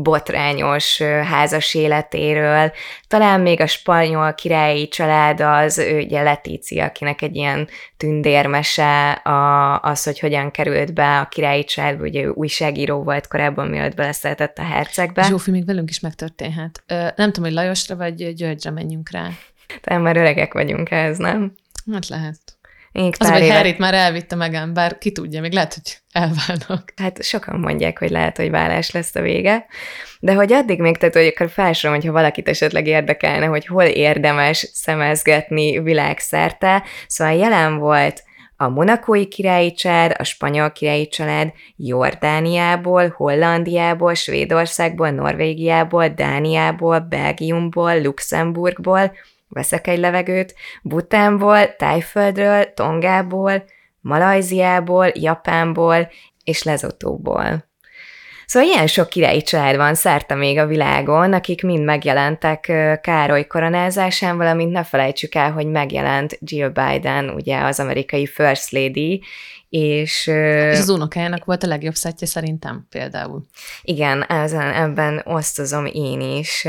[0.02, 2.72] botrányos házas életéről.
[3.08, 9.80] Talán még a spanyol királyi család az, ő ugye Letícia, akinek egy ilyen tündérmese a,
[9.82, 14.58] az, hogy hogyan került be a királyi családba, ugye ő újságíró volt korábban, mielőtt beleszeretett
[14.58, 15.24] a hercegbe.
[15.24, 16.84] Zsófi, még velünk is megtörténhet.
[17.16, 19.28] Nem tudom, hogy Lajosra vagy Györgyre menjünk rá.
[19.82, 21.54] Talán már öregek vagyunk ehhez, nem?
[21.92, 22.55] Hát lehet.
[23.18, 23.50] Az, hogy.
[23.50, 26.94] Harryt már elvitte meg, bár ki tudja, még lehet, hogy elválnak.
[26.96, 29.66] Hát sokan mondják, hogy lehet, hogy vállás lesz a vége,
[30.20, 34.70] de hogy addig még, tehát hogy akkor felsorolom, hogyha valakit esetleg érdekelne, hogy hol érdemes
[34.74, 38.24] szemezgetni világszerte, szóval jelen volt
[38.58, 49.12] a monakói királyi család, a spanyol királyi család Jordániából, Hollandiából, Svédországból, Norvégiából, Dániából, Belgiumból, Luxemburgból,
[49.56, 53.64] veszek egy levegőt, Butánból, Tájföldről, Tongából,
[54.00, 56.12] Malajziából, Japánból
[56.44, 57.74] és Lezotóból.
[58.46, 62.60] Szóval ilyen sok királyi család van szerte még a világon, akik mind megjelentek
[63.02, 69.24] Károly koronázásán, valamint ne felejtsük el, hogy megjelent Jill Biden, ugye az amerikai First Lady,
[69.70, 70.28] és...
[70.72, 73.46] És az unokájának volt a legjobb szettje szerintem például.
[73.82, 76.68] Igen, ezen, ebben osztozom én is.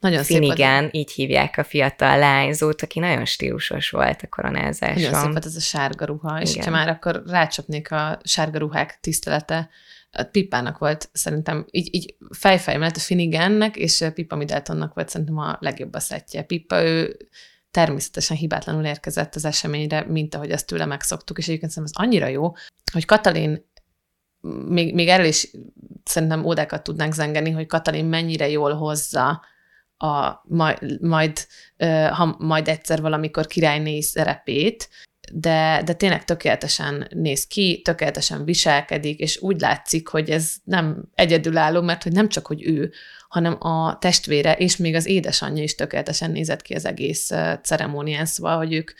[0.00, 5.10] Nagyon Finnegan, szép így hívják a fiatal lányzót, aki nagyon stílusos volt a koronázáson.
[5.10, 6.42] Nagyon szép ez a sárga ruha, Igen.
[6.42, 9.68] és ha már akkor rácsapnék a sárga ruhák tisztelete,
[10.12, 15.38] a Pippának volt szerintem, így, így fejfej mellett a Finnegannek, és Pippa Middletonnak volt szerintem
[15.38, 16.42] a legjobb a szettje.
[16.42, 17.16] Pippa, ő
[17.70, 22.26] természetesen hibátlanul érkezett az eseményre, mint ahogy azt tőle megszoktuk, és egyébként szerintem ez annyira
[22.26, 22.52] jó,
[22.92, 23.68] hogy Katalin
[24.68, 25.50] még, még erről is
[26.04, 29.42] szerintem ódákat tudnánk zengeni, hogy Katalin mennyire jól hozza
[30.02, 31.46] a, majd, majd,
[32.10, 34.88] ha majd egyszer valamikor királyné szerepét,
[35.32, 41.80] de, de tényleg tökéletesen néz ki, tökéletesen viselkedik, és úgy látszik, hogy ez nem egyedülálló,
[41.80, 42.92] mert hogy nem csak, hogy ő,
[43.28, 47.30] hanem a testvére, és még az édesanyja is tökéletesen nézett ki az egész
[47.62, 48.90] ceremónián, szóval, hogy ők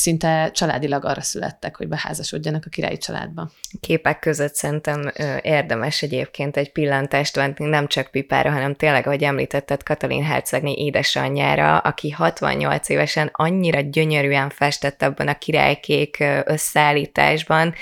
[0.00, 3.50] szinte családilag arra születtek, hogy beházasodjanak a királyi családba.
[3.80, 9.82] Képek között szerintem érdemes egyébként egy pillantást venni, nem csak Pipára, hanem tényleg, ahogy említetted,
[9.82, 17.74] Katalin Hercegné édesanyjára, aki 68 évesen annyira gyönyörűen festett abban a királykék összeállításban,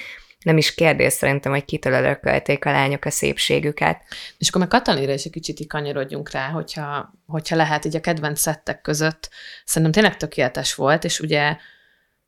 [0.44, 4.02] nem is kérdés szerintem, hogy kitől örökölték a lányok a szépségüket.
[4.38, 8.40] És akkor meg Katalinra is egy kicsit kanyarodjunk rá, hogyha, hogyha lehet így a kedvenc
[8.40, 9.30] szettek között.
[9.64, 11.56] Szerintem tényleg tökéletes volt, és ugye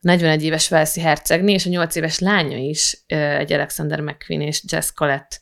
[0.00, 4.92] 41 éves Velszi hercegné, és a 8 éves lánya is egy Alexander McQueen és Jess
[4.92, 5.40] Collett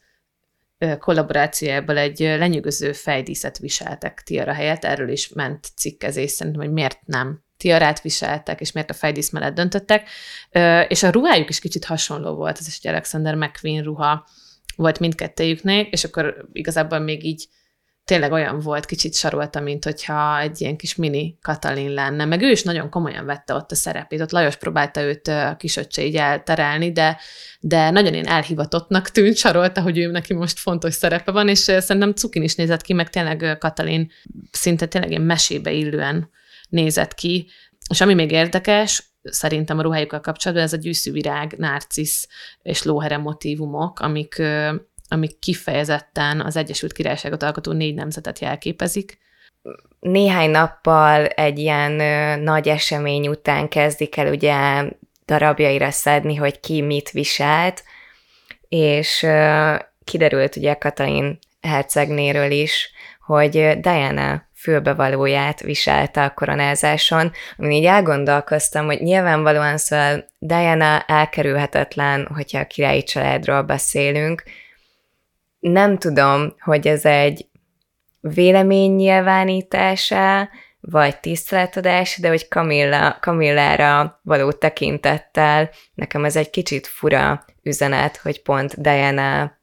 [0.99, 7.43] kollaborációjából egy lenyűgöző fejdíszet viseltek tiara helyett, erről is ment cikkezés szerintem, hogy miért nem
[7.57, 10.09] tiarát viseltek, és miért a fejdísz mellett döntöttek,
[10.89, 14.29] és a ruhájuk is kicsit hasonló volt, ez is egy Alexander McQueen ruha
[14.77, 17.49] volt mindkettőjüknél, és akkor igazából még így
[18.09, 22.25] tényleg olyan volt, kicsit sarolta, mint hogyha egy ilyen kis mini Katalin lenne.
[22.25, 24.21] Meg ő is nagyon komolyan vette ott a szerepét.
[24.21, 27.19] Ott Lajos próbálta őt a kisöccse így elterelni, de,
[27.61, 32.13] de nagyon én elhivatottnak tűnt, sarolta, hogy ő neki most fontos szerepe van, és szerintem
[32.13, 34.11] Cukin is nézett ki, meg tényleg Katalin
[34.51, 36.31] szinte tényleg ilyen mesébe illően
[36.69, 37.49] nézett ki.
[37.91, 42.29] És ami még érdekes, szerintem a ruhájukkal kapcsolatban, ez a gyűszűvirág, narcisz
[42.63, 44.43] és lóhere motívumok, amik
[45.09, 49.19] amik kifejezetten az Egyesült Királyságot alkotó négy nemzetet jelképezik.
[50.01, 54.85] Néhány nappal egy ilyen ö, nagy esemény után kezdik el ugye
[55.27, 57.83] darabjaira szedni, hogy ki mit viselt,
[58.69, 62.91] és ö, kiderült ugye Katalin hercegnéről is,
[63.21, 72.59] hogy Diana fülbevalóját viselte a koronázáson, amin így elgondolkoztam, hogy nyilvánvalóan szóval Diana elkerülhetetlen, hogyha
[72.59, 74.43] a királyi családról beszélünk.
[75.59, 77.49] Nem tudom, hogy ez egy
[78.21, 80.49] vélemény nyilvánítása,
[80.81, 88.43] vagy tiszteletadás, de hogy Camilla, Camillára való tekintettel nekem ez egy kicsit fura üzenet, hogy
[88.43, 89.59] pont Diana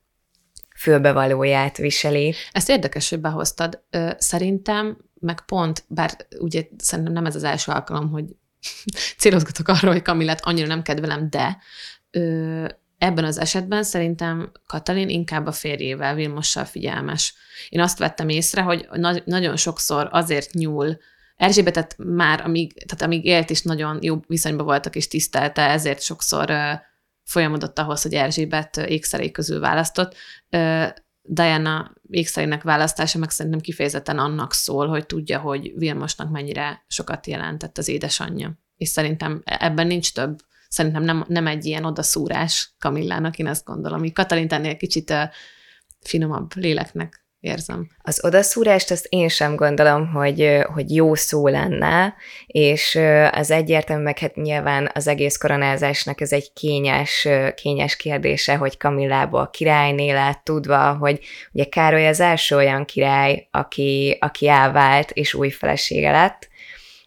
[0.75, 2.35] fülbevalóját viseli.
[2.51, 3.83] Ezt érdekes, hogy behoztad.
[4.17, 8.25] Szerintem, meg pont, bár ugye szerintem nem ez az első alkalom, hogy
[9.17, 11.57] célozgatok arra, hogy Kamillát annyira nem kedvelem, de
[12.97, 17.33] ebben az esetben szerintem Katalin inkább a férjével, Vilmossal figyelmes.
[17.69, 20.97] Én azt vettem észre, hogy na- nagyon sokszor azért nyúl
[21.35, 26.53] Erzsébetet már, amíg, tehát amíg élt is nagyon jó viszonyban voltak és tisztelte, ezért sokszor
[27.23, 30.15] folyamodott ahhoz, hogy Erzsébet ékszerei közül választott.
[31.21, 37.77] Diana ékszerének választása meg szerintem kifejezetten annak szól, hogy tudja, hogy Vilmosnak mennyire sokat jelentett
[37.77, 38.59] az édesanyja.
[38.77, 40.39] És szerintem ebben nincs több.
[40.69, 44.03] Szerintem nem, nem egy ilyen odaszúrás Kamillának, én azt gondolom.
[44.03, 45.13] Így Katalin ennél kicsit
[45.99, 47.89] finomabb léleknek érzem.
[48.01, 52.99] Az odaszúrást azt én sem gondolom, hogy, hogy jó szó lenne, és
[53.31, 59.49] az egyértelmű, meg hát nyilván az egész koronázásnak ez egy kényes, kényes kérdése, hogy Kamillából
[59.49, 61.19] királyné lett, tudva, hogy
[61.51, 66.49] ugye Károly az első olyan király, aki, aki elvált és új felesége lett,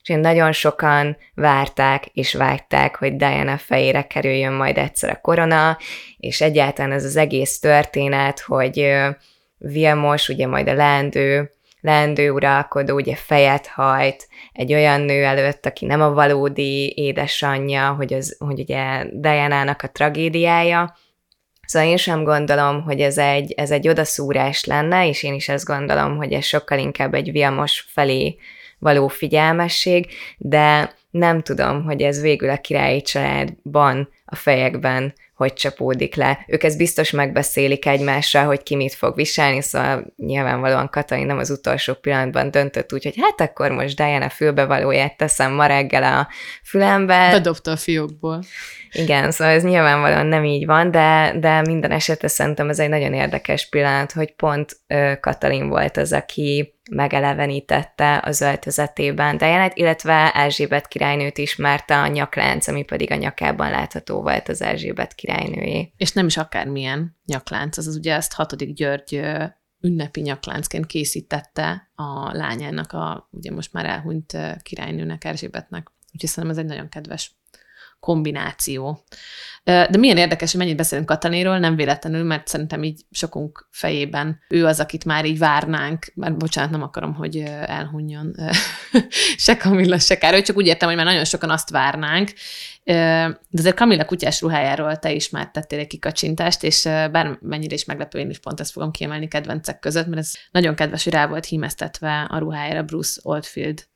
[0.09, 5.79] és nagyon sokan várták és vágyták, hogy Diana fejére kerüljön majd egyszer a korona,
[6.19, 8.95] és egyáltalán ez az egész történet, hogy
[9.59, 15.87] Vilmos, ugye majd a leendő, leendő uralkodó, ugye fejet hajt egy olyan nő előtt, aki
[15.87, 20.97] nem a valódi édesanyja, hogy, az, hogy ugye Diana-nak a tragédiája,
[21.69, 25.65] Szóval én sem gondolom, hogy ez egy, ez egy odaszúrás lenne, és én is ezt
[25.65, 28.37] gondolom, hogy ez sokkal inkább egy Vilmos felé
[28.79, 30.07] való figyelmesség,
[30.39, 36.45] de nem tudom, hogy ez végül a királyi családban, a fejekben hogy csapódik le.
[36.47, 41.51] Ők ezt biztos megbeszélik egymással, hogy ki mit fog viselni, szóval nyilvánvalóan Katalin nem az
[41.51, 46.29] utolsó pillanatban döntött úgy, hogy hát akkor most Diana fülbevalóját teszem ma reggel a
[46.65, 47.31] fülembe.
[47.31, 48.43] Bedobta a fiókból.
[48.93, 53.13] Igen, szóval ez nyilvánvalóan nem így van, de, de minden esetre szerintem ez egy nagyon
[53.13, 60.89] érdekes pillanat, hogy pont ö, Katalin volt az, aki megelevenítette az öltözetében Diana-t, illetve Erzsébet
[60.89, 65.93] királynőt ismerte a nyaklánc, ami pedig a nyakában látható volt az Erzsébet királynőjé.
[65.97, 69.21] És nem is akármilyen nyaklánc, az ugye ezt hatodik György
[69.81, 75.91] ünnepi nyakláncként készítette a lányának, a ugye most már elhunyt királynőnek, Erzsébetnek.
[76.13, 77.38] Úgyhogy szerintem ez egy nagyon kedves
[78.01, 79.05] kombináció.
[79.65, 84.67] De milyen érdekes, hogy mennyit beszélünk Katanéről, nem véletlenül, mert szerintem így sokunk fejében ő
[84.67, 88.35] az, akit már így várnánk, mert bocsánat, nem akarom, hogy elhunjon
[89.47, 92.33] se Kamilla, se Károly, csak úgy értem, hogy már nagyon sokan azt várnánk,
[92.85, 98.19] de azért Kamilla kutyás ruhájáról te is már tettél egy kikacsintást, és bármennyire is meglepő,
[98.19, 101.45] én is pont ezt fogom kiemelni kedvencek között, mert ez nagyon kedves, hogy rá volt
[101.45, 103.87] hímeztetve a ruhájára Bruce Oldfield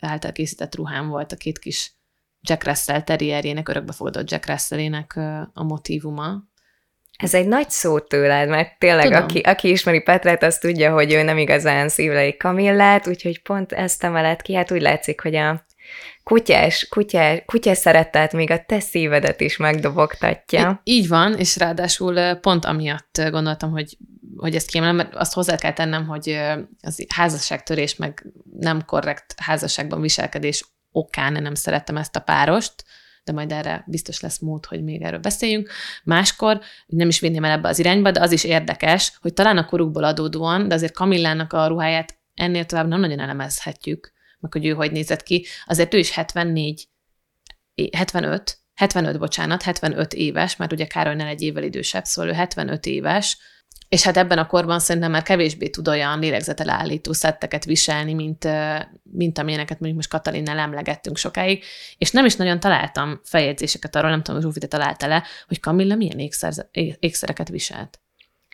[0.00, 1.97] által készített ruhám volt a két kis
[2.48, 5.16] Jack Russell terrierjének, örökbefogadott Jack Russellének
[5.52, 6.46] a motivuma.
[7.18, 11.22] Ez egy nagy szó tőled, mert tényleg, aki, aki ismeri Petrát, az tudja, hogy ő
[11.22, 15.66] nem igazán szívlei Kamillát, úgyhogy pont ezt emelet ki, hát úgy látszik, hogy a
[16.22, 20.80] kutyás, kutyás, kutyás szeretet még a te szívedet is megdobogtatja.
[20.84, 23.96] Így, így van, és ráadásul pont amiatt gondoltam, hogy
[24.36, 26.40] hogy ezt kiemelem, mert azt hozzá kell tennem, hogy
[26.80, 28.26] az házasságtörés, meg
[28.58, 30.64] nem korrekt házasságban viselkedés
[30.98, 32.84] okán nem szerettem ezt a párost,
[33.24, 35.70] de majd erre biztos lesz mód, hogy még erről beszéljünk.
[36.04, 39.64] Máskor nem is vinném el ebbe az irányba, de az is érdekes, hogy talán a
[39.64, 44.72] korukból adódóan, de azért Kamillának a ruháját ennél tovább nem nagyon elemezhetjük, meg hogy ő
[44.72, 45.46] hogy nézett ki.
[45.66, 46.88] Azért ő is 74,
[47.92, 53.38] 75, 75, bocsánat, 75 éves, mert ugye Károlynál egy évvel idősebb, szóval ő 75 éves,
[53.88, 58.48] és hát ebben a korban szerintem már kevésbé tud olyan lélegzetelállító szetteket viselni, mint,
[59.02, 61.64] mint amilyeneket mondjuk most Katalinnál emlegettünk sokáig,
[61.98, 65.94] és nem is nagyon találtam feljegyzéseket arról, nem tudom, Zsófi, te találta le, hogy Kamilla
[65.94, 66.52] milyen ékszer,
[66.98, 68.00] ékszereket viselt.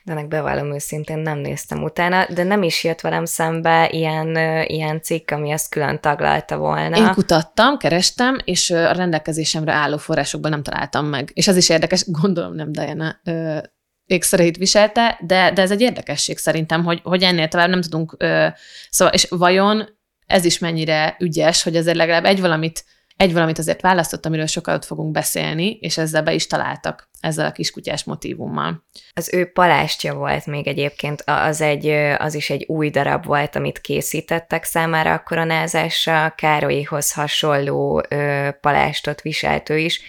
[0.04, 5.02] De ennek bevallom őszintén nem néztem utána, de nem is jött velem szembe ilyen, ilyen
[5.02, 6.96] cikk, ami ezt külön taglalta volna.
[6.96, 11.30] Én kutattam, kerestem, és a rendelkezésemre álló forrásokban nem találtam meg.
[11.32, 13.20] És az is érdekes, gondolom nem Diana
[14.06, 18.46] ékszereit viselte, de, de ez egy érdekesség szerintem, hogy, hogy ennél tovább nem tudunk, ö,
[18.90, 19.88] szóval, és vajon
[20.26, 22.84] ez is mennyire ügyes, hogy azért legalább egy valamit,
[23.16, 27.52] egy valamit azért választott, amiről sokat fogunk beszélni, és ezzel be is találtak, ezzel a
[27.52, 28.84] kiskutyás motivummal.
[29.12, 31.86] Az ő palástja volt még egyébként, az, egy,
[32.18, 39.22] az is egy új darab volt, amit készítettek számára a koronázásra, Károlyhoz hasonló ö, palástot
[39.22, 40.00] viselt ő is,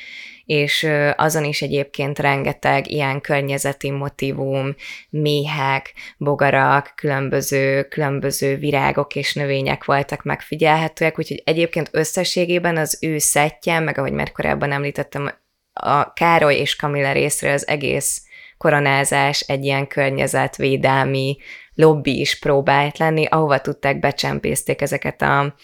[0.45, 4.75] és azon is egyébként rengeteg ilyen környezeti motivum,
[5.09, 13.79] méhek, bogarak, különböző, különböző virágok és növények voltak megfigyelhetőek, úgyhogy egyébként összességében az ő szettje,
[13.79, 15.43] meg ahogy már korábban említettem,
[15.73, 18.23] a Károly és Kamilla részről az egész
[18.57, 21.37] koronázás egy ilyen környezetvédelmi
[21.73, 25.55] lobby is próbált lenni, ahova tudták becsempészték ezeket a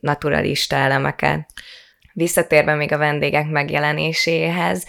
[0.00, 1.48] naturalista elemeket.
[2.12, 4.86] Visszatérve még a vendégek megjelenéséhez,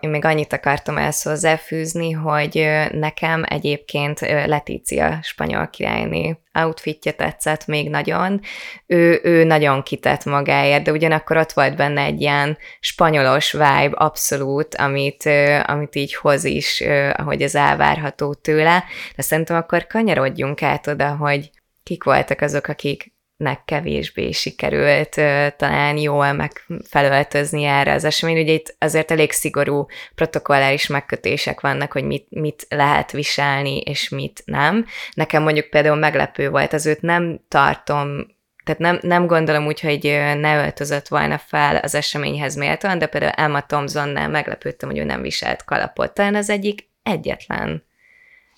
[0.00, 7.90] én még annyit akartam ezt hozzáfűzni, hogy nekem egyébként Letícia spanyol királyné outfitje tetszett még
[7.90, 8.40] nagyon.
[8.86, 14.74] Ő, ő nagyon kitett magáért, de ugyanakkor ott volt benne egy ilyen spanyolos vibe abszolút,
[14.74, 15.30] amit,
[15.64, 16.82] amit így hoz is,
[17.12, 18.84] ahogy ez elvárható tőle.
[19.16, 21.50] De szerintem akkor kanyarodjunk át oda, hogy
[21.82, 25.14] kik voltak azok, akik nek kevésbé sikerült
[25.56, 28.42] talán jól megfelöltözni erre az esemény.
[28.42, 34.42] Ugye itt azért elég szigorú protokolláris megkötések vannak, hogy mit, mit lehet viselni, és mit
[34.44, 34.86] nem.
[35.14, 38.34] Nekem mondjuk például meglepő volt, az őt nem tartom
[38.64, 40.02] tehát nem, nem gondolom úgy, hogy
[40.40, 45.22] ne öltözött volna fel az eseményhez méltóan, de például Emma Thompsonnál meglepődtem, hogy ő nem
[45.22, 46.14] viselt kalapot.
[46.14, 47.84] Talán az egyik egyetlen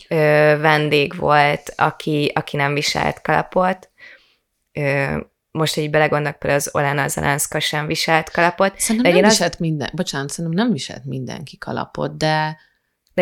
[0.09, 0.17] ö,
[0.61, 3.88] vendég volt, aki, aki nem viselt kalapot
[5.51, 8.81] most így belegondolok, például az Olena Zelenszka sem viselt kalapot.
[8.81, 9.61] Szerintem nem viselt az...
[9.61, 12.57] minden, bocsánat, szerintem nem viselt mindenki kalapot, de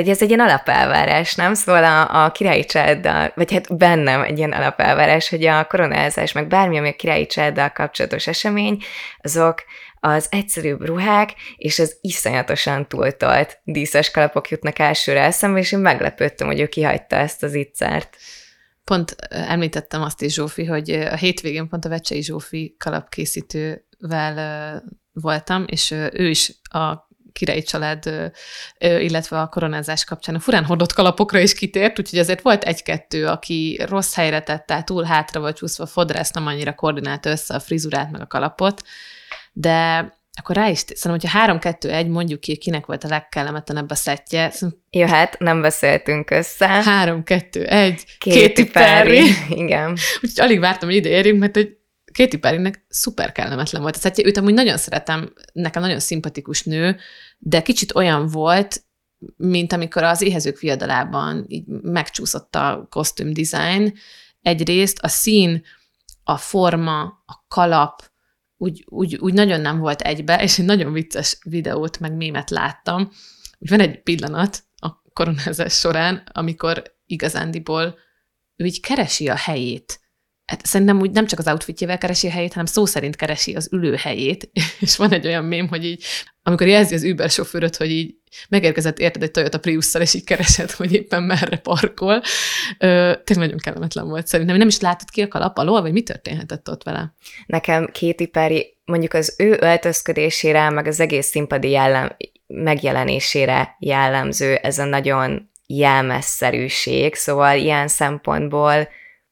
[0.04, 1.54] de ez egy ilyen alapelvárás, nem?
[1.54, 6.46] Szóval a, a királyi családdal, vagy hát bennem egy ilyen alapelvárás, hogy a koronázás, meg
[6.46, 8.82] bármi, ami a királyi családdal kapcsolatos esemény,
[9.18, 9.64] azok
[10.00, 16.46] az egyszerűbb ruhák és az iszonyatosan túltolt díszes kalapok jutnak elsőre eszembe, és én meglepődtem,
[16.46, 18.16] hogy ő kihagyta ezt az ittszert.
[18.90, 24.82] Pont említettem azt is, Zsófi, hogy a hétvégén pont a Vecsei Zsófi kalapkészítővel
[25.12, 28.32] voltam, és ő is a királyi család,
[28.78, 33.80] illetve a koronázás kapcsán a furán hordott kalapokra is kitért, úgyhogy azért volt egy-kettő, aki
[33.88, 38.20] rossz helyre tette, túl hátra vagy csúszva, fodrász nem annyira koordinált össze a frizurát meg
[38.20, 38.82] a kalapot,
[39.52, 44.52] de akkor rá is, szerintem, hogyha három-kettő-egy mondjuk ki, kinek volt a legkellemetlenebb a szettje.
[44.90, 46.66] Jó, hát nem beszéltünk össze.
[46.66, 49.22] Három-kettő-egy, Katy Perry.
[49.64, 49.90] Igen.
[50.22, 51.76] Úgyhogy alig vártam, hogy ide érjünk, mert hogy
[52.12, 54.26] Katy Perrynek szuper kellemetlen volt a szettje.
[54.26, 56.96] Őt amúgy nagyon szeretem, nekem nagyon szimpatikus nő,
[57.38, 58.84] de kicsit olyan volt,
[59.36, 63.92] mint amikor az éhezők fiadalában így megcsúszott a kosztüm design.
[64.42, 65.62] Egyrészt a szín,
[66.24, 68.02] a forma, a kalap,
[68.56, 73.10] úgy, úgy, úgy nagyon nem volt egybe, és egy nagyon vicces videót, meg mémet láttam.
[73.58, 77.98] Úgy van egy pillanat a koronázás során, amikor igazándiból
[78.56, 80.00] ő így keresi a helyét.
[80.44, 83.68] Hát szerintem úgy nem csak az outfitjével keresi a helyét, hanem szó szerint keresi az
[83.72, 84.50] ülőhelyét,
[84.80, 86.04] és van egy olyan mém, hogy így,
[86.42, 88.14] amikor jelzi az Uber sofőröt, hogy így
[88.48, 92.22] megérkezett érted egy Toyota prius és így keresett, hogy éppen merre parkol.
[92.78, 94.56] Tényleg nagyon kellemetlen volt szerintem.
[94.56, 97.14] Nem is látod ki a kalap alól, vagy mi történhetett ott vele?
[97.46, 102.16] Nekem Katy Perry, mondjuk az ő öltözködésére, meg az egész színpadi jellem,
[102.46, 108.88] megjelenésére jellemző ez a nagyon jelmezszerűség, szóval ilyen szempontból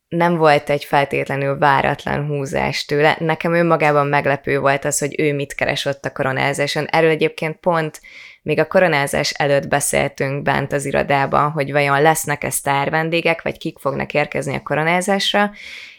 [0.08, 3.16] nem volt egy feltétlenül váratlan húzás tőle.
[3.20, 6.84] Nekem önmagában meglepő volt az, hogy ő mit keresett a koronázáson.
[6.84, 8.00] Erről egyébként pont
[8.44, 12.90] még a koronázás előtt beszéltünk bent az irodában, hogy vajon lesznek-e sztár
[13.42, 15.50] vagy kik fognak érkezni a koronázásra,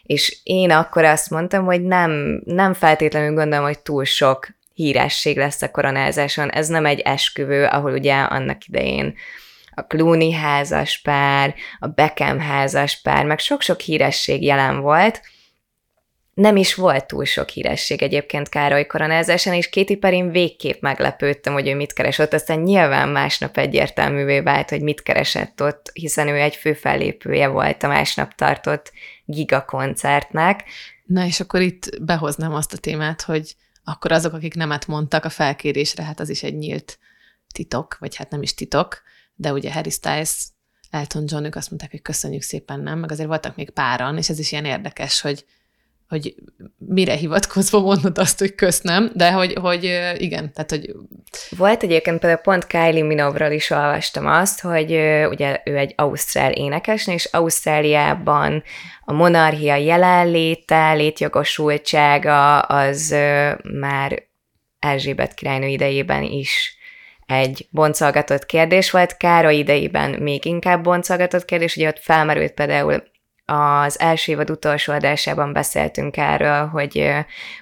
[0.04, 5.62] és én akkor azt mondtam, hogy nem, nem feltétlenül gondolom, hogy túl sok híresség lesz
[5.62, 6.50] a koronázáson.
[6.50, 9.16] Ez nem egy esküvő, ahol ugye annak idején
[9.72, 15.22] a Clooney házas pár, a Beckham házas pár, meg sok-sok híresség jelen volt,
[16.36, 21.68] nem is volt túl sok híresség egyébként Károly koronázásán, és Katy Perry végképp meglepődtem, hogy
[21.68, 26.56] ő mit keresett, aztán nyilván másnap egyértelművé vált, hogy mit keresett ott, hiszen ő egy
[26.56, 28.92] főfellépője volt a másnap tartott
[29.26, 30.64] gigakoncertnek.
[31.06, 35.30] Na és akkor itt behoznám azt a témát, hogy akkor azok, akik nemet mondtak a
[35.30, 37.00] felkérésre, hát az is egy nyílt
[37.54, 39.02] titok, vagy hát nem is titok,
[39.36, 40.48] de ugye Harry Styles,
[40.90, 43.00] Elton John, ők azt mondták, hogy köszönjük szépen, nem?
[43.00, 45.46] Meg azért voltak még páran, és ez is ilyen érdekes, hogy
[46.08, 46.36] hogy
[46.78, 49.84] mire hivatkozva mondod azt, hogy köszönöm, de hogy, hogy
[50.18, 50.96] igen, tehát hogy...
[51.58, 54.92] Volt egyébként például pont Kylie Minogue-ról is olvastam azt, hogy
[55.30, 58.64] ugye ő egy ausztrál énekesnő, és Ausztráliában
[59.02, 63.16] a monarchia jelenléte, létjogosultsága az
[63.80, 64.24] már
[64.80, 66.78] Erzsébet királynő idejében is
[67.26, 73.04] egy boncolgatott kérdés volt, Károly idejében még inkább boncolgatott kérdés, ugye ott felmerült például
[73.46, 77.10] az első évad utolsó adásában beszéltünk erről, hogy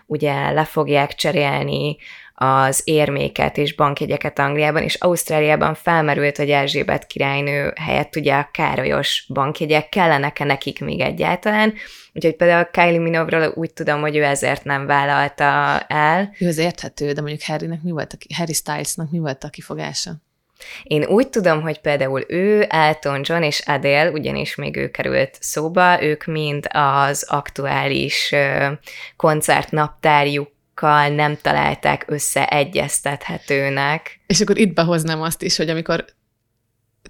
[0.06, 1.98] ugye le fogják cserélni
[2.36, 9.26] az érméket és bankjegyeket Angliában, és Ausztráliában felmerült, hogy Erzsébet királynő helyett ugye a károlyos
[9.34, 11.74] bankjegyek kellenek-e nekik még egyáltalán.
[12.14, 16.34] Úgyhogy például Kylie Minogue-ról úgy tudom, hogy ő ezért nem vállalta el.
[16.40, 20.12] Ő az érthető, de mondjuk Harrynek mi volt a, Harry Stylesnak mi volt a kifogása?
[20.84, 26.04] Én úgy tudom, hogy például ő, Elton John és Adele, ugyanis még ő került szóba,
[26.04, 28.36] ők mind az aktuális
[29.16, 30.52] koncertnaptárjuk
[31.16, 34.20] nem találták összeegyeztethetőnek.
[34.28, 36.06] És akkor itt behoznám azt is, hogy amikor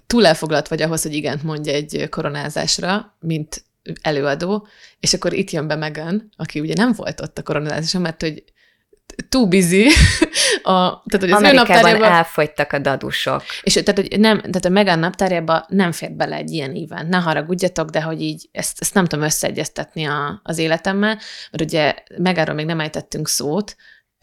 [0.06, 3.64] túl elfoglalt vagy ahhoz, hogy igent mondja egy koronázásra, mint
[4.02, 4.66] előadó,
[5.00, 8.44] és akkor itt jön be Megan, aki ugye nem volt ott a koronázáson, mert hogy
[9.28, 9.86] too busy.
[10.62, 13.42] A, tehát, hogy az Amerikában elfogytak a dadusok.
[13.62, 17.08] És tehát, hogy nem, tehát a Megan naptárjába nem fér bele egy ilyen event.
[17.08, 21.18] Ne haragudjatok, de hogy így ezt, ezt nem tudom összeegyeztetni a, az életemmel,
[21.50, 23.76] mert ugye Meganról még nem ejtettünk szót,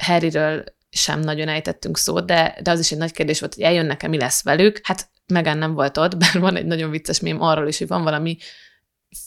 [0.04, 4.08] Harryről sem nagyon ejtettünk szót, de, de az is egy nagy kérdés volt, hogy eljönnek-e,
[4.08, 4.80] mi lesz velük.
[4.84, 8.04] Hát Megan nem volt ott, bár van egy nagyon vicces mém arról is, hogy van
[8.04, 8.38] valami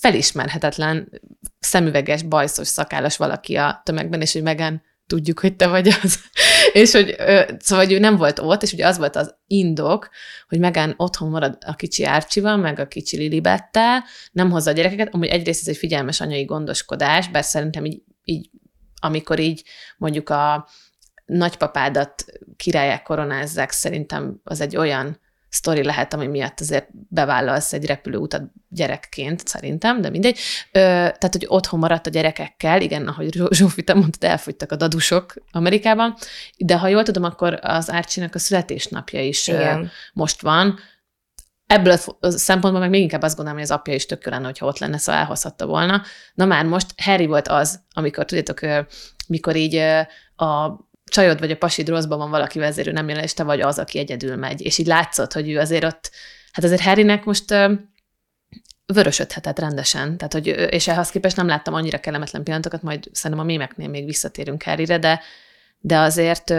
[0.00, 1.20] felismerhetetlen,
[1.58, 6.18] szemüveges, bajszos, szakállas valaki a tömegben, és hogy Megan tudjuk, hogy te vagy az.
[6.72, 7.16] és hogy,
[7.58, 10.08] szóval hogy ő nem volt ott, és ugye az volt az indok,
[10.48, 15.14] hogy Megán otthon marad a kicsi Árcsival, meg a kicsi Lilibettel, nem hozza a gyerekeket,
[15.14, 18.50] amúgy egyrészt ez egy figyelmes anyai gondoskodás, bár szerintem így, így
[19.00, 19.64] amikor így
[19.96, 20.68] mondjuk a
[21.26, 22.24] nagypapádat
[22.56, 25.22] királyák koronázzák, szerintem az egy olyan
[25.54, 30.38] sztori lehet, ami miatt azért bevállalsz egy repülőutat gyerekként, szerintem, de mindegy.
[30.72, 35.34] Ö, tehát, hogy otthon maradt a gyerekekkel, igen, ahogy Zsófi, te mondtad, elfogytak a dadusok
[35.52, 36.14] Amerikában,
[36.58, 39.90] de ha jól tudom, akkor az Árcsinak a születésnapja is igen.
[40.12, 40.78] Most van,
[41.66, 44.66] ebből a szempontból meg még inkább azt gondolom, hogy az apja is tök lenne, hogyha
[44.66, 46.02] ott lenne, szóval elhozhatta volna.
[46.34, 48.86] Na már most Harry volt az, amikor, tudjátok,
[49.26, 49.76] mikor így
[50.36, 53.78] a csajod vagy a pasid rosszban van valaki vezérő, nem jön, és te vagy az,
[53.78, 54.60] aki egyedül megy.
[54.60, 56.10] És így látszott, hogy ő azért ott,
[56.52, 57.54] hát azért Harrynek most
[58.86, 63.48] vörösödhetett rendesen, tehát, hogy, és ehhez képest nem láttam annyira kellemetlen pillanatokat, majd szerintem a
[63.48, 65.20] mémeknél még visszatérünk Harryre, de,
[65.78, 66.50] de azért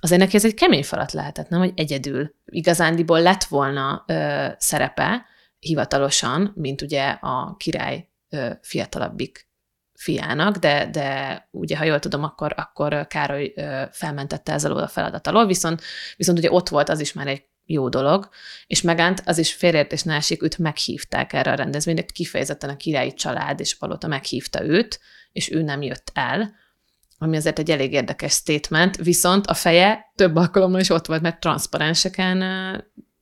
[0.00, 2.34] azért neki ez egy kemény falat lehetett, nem, hogy egyedül.
[2.44, 5.26] Igazándiból lett volna ö, szerepe
[5.58, 9.45] hivatalosan, mint ugye a király ö, fiatalabbik
[9.96, 13.54] fiának, de, de ugye, ha jól tudom, akkor, akkor Károly
[13.90, 15.82] felmentette ez alól a feladat alól, viszont,
[16.16, 18.28] viszont ugye ott volt az is már egy jó dolog,
[18.66, 23.14] és Megánt az is félreértés ne esik, őt meghívták erre a rendezvényre, kifejezetten a királyi
[23.14, 25.00] család és palota meghívta őt,
[25.32, 26.54] és ő nem jött el,
[27.18, 31.40] ami azért egy elég érdekes statement, viszont a feje több alkalommal is ott volt, mert
[31.40, 32.38] transzparenseken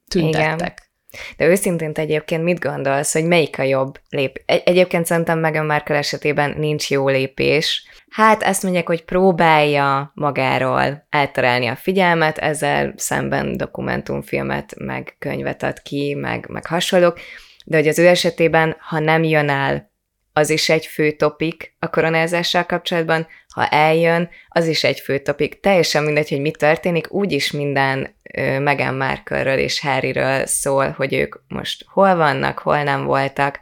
[0.08, 0.58] tüntettek.
[0.60, 0.92] Igen.
[1.36, 4.42] De őszintén te egyébként mit gondolsz, hogy melyik a jobb lép?
[4.46, 7.88] Egy- egyébként szerintem Meghan Markle esetében nincs jó lépés.
[8.10, 15.82] Hát ezt mondják, hogy próbálja magáról elterelni a figyelmet, ezzel szemben dokumentumfilmet, meg könyvet ad
[15.82, 17.18] ki, meg, meg hasonlók,
[17.64, 19.92] de hogy az ő esetében, ha nem jön el
[20.36, 25.60] az is egy fő topik a koronázással kapcsolatban, ha eljön, az is egy fő topik.
[25.60, 28.14] Teljesen mindegy, hogy mi történik, úgyis minden
[28.58, 33.60] Meghan Markle-ről és Harryről szól, hogy ők most hol vannak, hol nem voltak.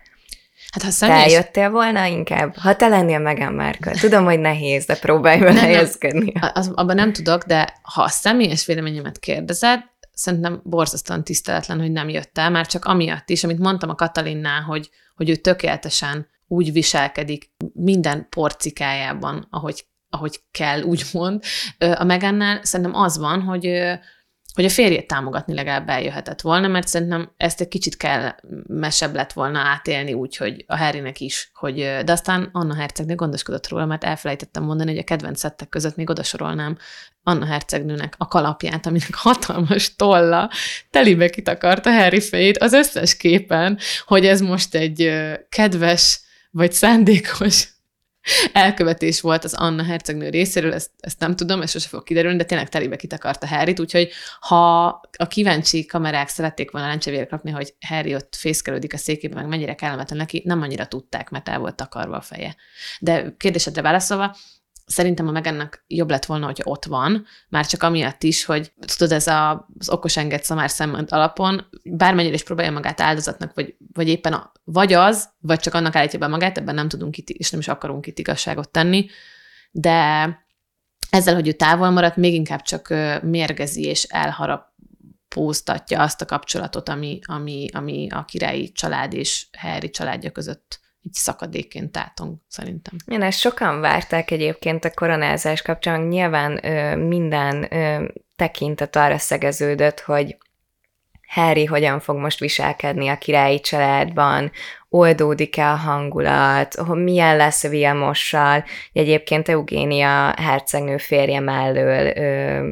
[0.70, 1.24] Hát ha személyes...
[1.24, 2.56] Te jöttél volna inkább?
[2.56, 3.92] Ha te lennél Meghan Markle.
[3.92, 6.32] Tudom, hogy nehéz, de próbálj vele helyezkedni.
[6.52, 9.80] Az, abban nem tudok, de ha a személyes véleményemet kérdezed,
[10.12, 14.60] szerintem borzasztóan tiszteletlen, hogy nem jött el, már csak amiatt is, amit mondtam a Katalinnál,
[14.60, 21.42] hogy, hogy ő tökéletesen úgy viselkedik minden porcikájában, ahogy, ahogy kell, úgymond.
[21.78, 23.98] A Megannál szerintem az van, hogy
[24.54, 28.34] hogy a férjét támogatni legalább eljöhetett volna, mert szerintem ezt egy kicsit kell
[28.66, 31.74] mesebb lett volna átélni úgy, hogy a Harrynek is, hogy,
[32.04, 36.10] de aztán Anna hercegnő gondoskodott róla, mert elfelejtettem mondani, hogy a kedvenc szettek között még
[36.10, 36.76] odasorolnám
[37.22, 40.50] Anna hercegnőnek a kalapját, aminek hatalmas tolla
[40.90, 45.12] telibe kitakart a Harry fejét az összes képen, hogy ez most egy
[45.48, 46.20] kedves
[46.52, 47.68] vagy szándékos
[48.52, 52.44] elkövetés volt az Anna hercegnő részéről, ezt, ezt nem tudom, ez sose fog kiderülni, de
[52.44, 54.86] tényleg telébe kitakarta Harryt, úgyhogy ha
[55.16, 59.74] a kíváncsi kamerák szerették volna lencsevére kapni, hogy Harry ott fészkelődik a székében, meg mennyire
[59.74, 62.56] kellemetlen neki, nem annyira tudták, mert el volt takarva a feje.
[63.00, 64.36] De kérdésedre válaszolva,
[64.92, 69.12] szerintem a Megannak jobb lett volna, hogyha ott van, már csak amiatt is, hogy tudod,
[69.12, 74.08] ez a, az okos enged szamár szemmel alapon, bármennyire is próbálja magát áldozatnak, vagy, vagy
[74.08, 77.50] éppen a, vagy az, vagy csak annak állítja be magát, ebben nem tudunk itt, és
[77.50, 79.06] nem is akarunk itt igazságot tenni,
[79.70, 80.28] de
[81.10, 87.18] ezzel, hogy ő távol maradt, még inkább csak mérgezi és elharapóztatja azt a kapcsolatot, ami,
[87.22, 92.94] ami, ami a királyi család és Harry családja között így szakadékként tátong, szerintem.
[93.06, 98.04] Igen, ezt sokan várták egyébként a koronázás kapcsán, nyilván ö, minden ö,
[98.36, 100.36] tekintet arra szegeződött, hogy
[101.32, 104.50] Harry hogyan fog most viselkedni a királyi családban,
[104.88, 108.64] oldódik-e a hangulat, milyen lesz Vilmossal.
[108.92, 112.70] Egyébként Eugénia hercegnő férje mellől ö,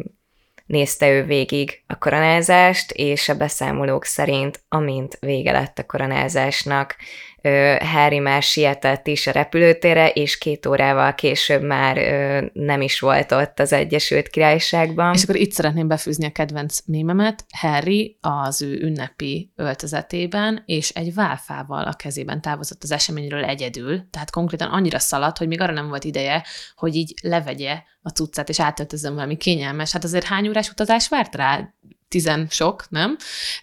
[0.67, 6.97] nézte ő végig a koronázást, és a beszámolók szerint, amint vége lett a koronázásnak,
[7.79, 11.97] Harry már sietett is a repülőtérre, és két órával később már
[12.53, 15.15] nem is volt ott az Egyesült Királyságban.
[15.15, 17.45] És akkor itt szeretném befűzni a kedvenc mémemet.
[17.57, 24.31] Harry az ő ünnepi öltözetében, és egy válfával a kezében távozott az eseményről egyedül, tehát
[24.31, 28.61] konkrétan annyira szaladt, hogy még arra nem volt ideje, hogy így levegye a cuccát, és
[28.61, 29.93] átöltözön valami kényelmes.
[29.93, 31.75] Hát azért hány órás utazás várt rá?
[32.11, 33.17] Tizen sok, nem?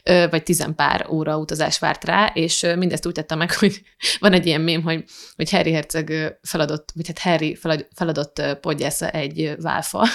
[0.03, 3.81] Vagy tizen pár óra utazás várt rá, és mindezt úgy tette meg, hogy
[4.19, 5.03] van egy ilyen mém, hogy,
[5.35, 7.57] hogy Harry Herceg feladott, vagy hát Harry
[7.93, 10.07] feladott podgyásza egy válfa.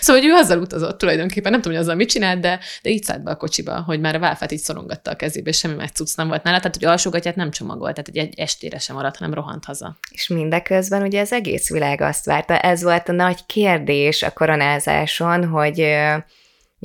[0.00, 3.02] Szóval, hogy ő azzal utazott tulajdonképpen, nem tudom, hogy azzal mit csinált, de, de így
[3.02, 5.90] szállt be a kocsiba, hogy már a válfát így szorongatta a kezébe, és semmi más
[5.90, 9.34] cucc nem volt nála, tehát hogy alsógatját nem csomagolt, tehát egy estére sem maradt, hanem
[9.34, 9.98] rohant haza.
[10.10, 15.44] És mindeközben ugye az egész világ azt várta, ez volt a nagy kérdés a koronázáson,
[15.44, 15.86] hogy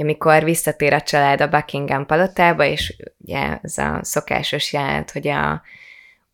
[0.01, 5.61] amikor visszatér a család a Buckingham palotába, és ugye ez a szokásos jelent, hogy a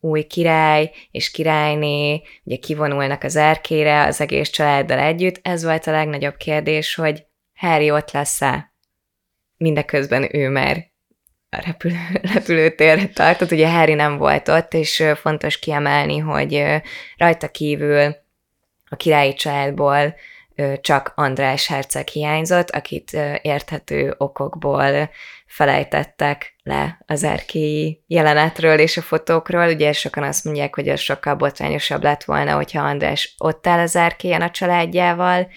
[0.00, 5.90] új király és királyné ugye kivonulnak az erkére az egész családdal együtt, ez volt a
[5.90, 8.72] legnagyobb kérdés, hogy Harry ott lesz-e?
[9.56, 10.84] Mindeközben ő már
[11.50, 11.96] a repülő,
[12.34, 16.64] repülőtérre tartott, ugye Harry nem volt ott, és fontos kiemelni, hogy
[17.16, 18.16] rajta kívül
[18.88, 20.14] a királyi családból
[20.80, 25.10] csak András herceg hiányzott, akit érthető okokból
[25.46, 29.68] felejtettek le az erkélyi jelenetről és a fotókról.
[29.68, 33.96] Ugye sokan azt mondják, hogy az sokkal botrányosabb lett volna, hogyha András ott áll az
[33.96, 35.48] erkélyen a családjával,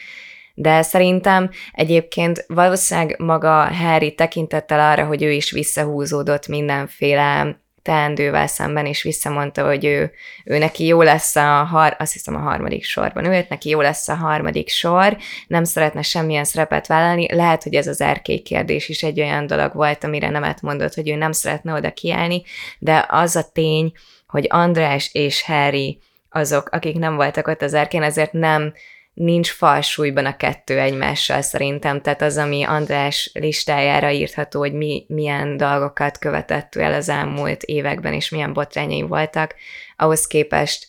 [0.54, 8.86] de szerintem egyébként valószínűleg maga Harry tekintettel arra, hogy ő is visszahúzódott mindenféle teendővel szemben,
[8.86, 10.12] és visszamondta, hogy ő,
[10.46, 14.08] ő neki jó lesz a, har, azt hiszem a harmadik sorban ült, neki jó lesz
[14.08, 15.18] a harmadik sor,
[15.48, 19.74] nem szeretne semmilyen szerepet vállalni, lehet, hogy ez az erkély kérdés is egy olyan dolog
[19.74, 22.44] volt, amire nemet mondott, hogy ő nem szeretne oda kiállni,
[22.80, 23.92] de az a tény,
[24.28, 28.74] hogy András és Harry azok, akik nem voltak ott az erkén, ezért nem
[29.18, 35.58] nincs falsúlyban a kettő egymással szerintem, tehát az, ami András listájára írható, hogy mi, milyen
[35.58, 39.56] dolgokat követett el az elmúlt években, és milyen botrányai voltak,
[39.96, 40.88] ahhoz képest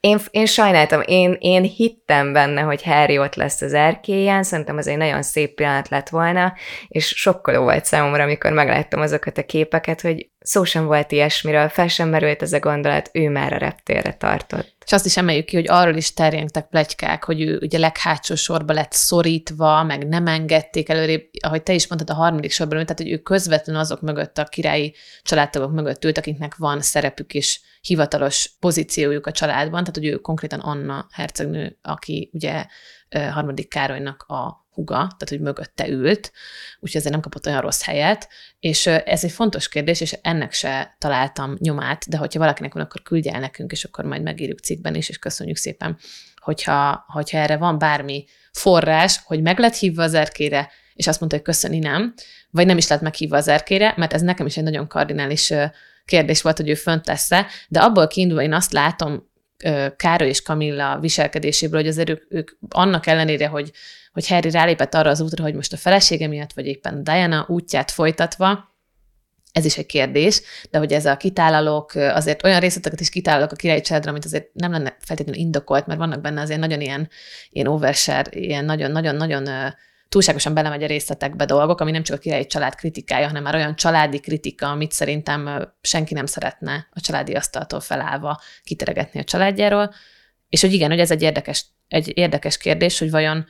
[0.00, 4.86] én, én sajnáltam, én, én hittem benne, hogy Harry ott lesz az erkélyen, szerintem az
[4.86, 6.54] egy nagyon szép pillanat lett volna,
[6.88, 11.88] és sokkoló volt számomra, amikor megláttam azokat a képeket, hogy szó sem volt ilyesmiről, fel
[11.88, 14.74] sem merült ez a gondolat, ő már a reptérre tartott.
[14.84, 18.72] És azt is emeljük ki, hogy arról is terjengtek plegykák, hogy ő ugye leghátsó sorba
[18.72, 23.02] lett szorítva, meg nem engedték előrébb, ahogy te is mondtad, a harmadik sorban ült, tehát
[23.02, 28.50] hogy ő közvetlenül azok mögött, a királyi családtagok mögött ült, akiknek van szerepük és hivatalos
[28.60, 32.66] pozíciójuk a családban, tehát hogy ő konkrétan Anna hercegnő, aki ugye
[33.32, 36.32] harmadik Károlynak a huga, tehát hogy mögötte ült,
[36.74, 38.28] úgyhogy ezért nem kapott olyan rossz helyet,
[38.60, 43.02] és ez egy fontos kérdés, és ennek se találtam nyomát, de hogyha valakinek van, akkor
[43.02, 45.98] küldje el nekünk, és akkor majd megírjuk cikkben is, és köszönjük szépen,
[46.36, 51.36] hogyha, hogyha erre van bármi forrás, hogy meg lett hívva az erkére, és azt mondta,
[51.36, 52.14] hogy köszöni nem,
[52.50, 55.52] vagy nem is lett meghívva az erkére, mert ez nekem is egy nagyon kardinális
[56.04, 59.26] kérdés volt, hogy ő fönt lesz-e, de abból kiindulva én azt látom
[59.96, 63.72] Károly és Kamilla viselkedéséből, hogy azért ők, ők annak ellenére, hogy,
[64.12, 67.90] hogy Harry rálépett arra az útra, hogy most a felesége miatt, vagy éppen Diana útját
[67.90, 68.76] folytatva,
[69.52, 73.56] ez is egy kérdés, de hogy ez a kitálalók, azért olyan részleteket is kitálalok a
[73.56, 77.08] királyi családra, amit azért nem lenne feltétlenül indokolt, mert vannak benne azért nagyon ilyen,
[77.50, 79.74] ilyen overshare, ilyen nagyon-nagyon-nagyon
[80.08, 83.76] túlságosan belemegy a részletekbe dolgok, ami nem csak a királyi család kritikája, hanem már olyan
[83.76, 89.94] családi kritika, amit szerintem senki nem szeretne a családi asztaltól felállva kiteregetni a családjáról.
[90.48, 93.46] és hogy igen, hogy ez egy érdekes, egy érdekes kérdés, hogy vajon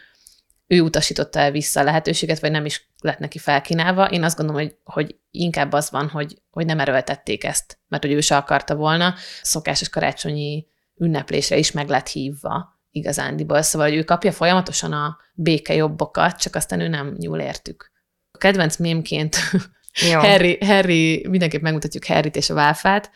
[0.68, 4.10] ő utasította el vissza a lehetőséget, vagy nem is lett neki felkínálva.
[4.10, 8.12] Én azt gondolom, hogy, hogy inkább az van, hogy, hogy nem erőltették ezt, mert hogy
[8.12, 9.14] ő se akarta volna.
[9.42, 10.66] Szokásos karácsonyi
[10.96, 13.62] ünneplésre is meg lett hívva igazándiból.
[13.62, 17.92] Szóval, hogy ő kapja folyamatosan a béke jobbokat, csak aztán ő nem nyúl értük.
[18.30, 19.36] A kedvenc mémként
[20.12, 23.10] Harry, Harry, mindenképp megmutatjuk Harryt és a válfát,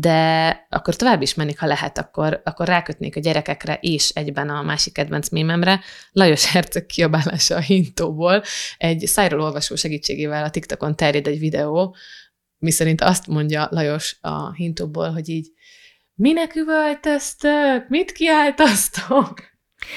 [0.00, 4.62] de akkor tovább is mennék, ha lehet, akkor, akkor rákötnék a gyerekekre és egyben a
[4.62, 5.80] másik kedvenc mémemre.
[6.12, 8.42] Lajos Herceg kiabálása a hintóból.
[8.76, 11.96] Egy szájról olvasó segítségével a TikTokon terjed egy videó,
[12.58, 15.52] miszerint azt mondja Lajos a hintóból, hogy így
[16.14, 19.47] minek üvöltöztök, mit kiáltasztok?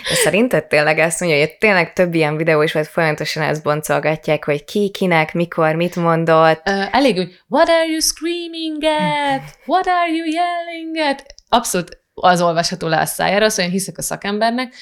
[0.09, 4.45] De szerinted tényleg ezt mondja, hogy tényleg több ilyen videó is volt, folyamatosan ezt boncolgatják,
[4.45, 6.69] hogy ki, kinek, mikor, mit mondott.
[6.69, 9.57] Uh, elég, hogy what are you screaming at?
[9.65, 11.25] What are you yelling at?
[11.49, 14.73] Abszolút az olvasható le a szájára, szóval én hiszek a szakembernek.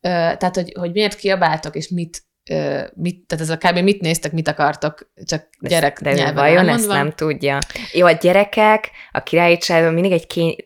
[0.00, 2.24] Tehát, hogy, hogy miért kiabáltok, és mit
[2.94, 3.78] mit, tehát ez a kb.
[3.78, 7.58] mit néztek, mit akartok, csak gyerek De nyelven vajon ezt nem tudja.
[7.92, 9.58] Jó, a gyerekek a királyi
[9.92, 10.56] mindig egy kény,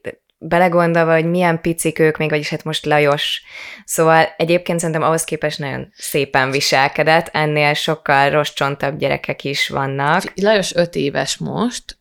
[0.43, 3.43] belegondolva, hogy milyen picik ők még, vagyis hát most Lajos.
[3.84, 10.32] Szóval egyébként szerintem ahhoz képest nagyon szépen viselkedett, ennél sokkal roscsontabb gyerekek is vannak.
[10.34, 11.99] Lajos öt éves most,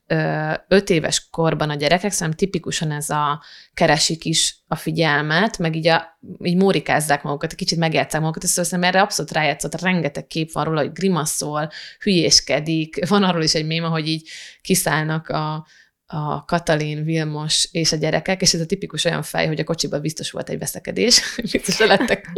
[0.68, 5.88] öt éves korban a gyerekek, szerintem tipikusan ez a keresik is a figyelmet, meg így,
[5.88, 10.64] a, így mórikázzák magukat, kicsit megjátszák magukat, ezt szóval erre abszolút rájátszott, rengeteg kép van
[10.64, 11.70] róla, hogy grimaszol,
[12.00, 14.30] hülyéskedik, van arról is egy méma, hogy így
[14.62, 15.66] kiszállnak a,
[16.12, 20.02] a Katalin, Vilmos és a gyerekek, és ez a tipikus olyan fej, hogy a kocsiban
[20.02, 22.30] biztos volt egy veszekedés, biztos lelettek,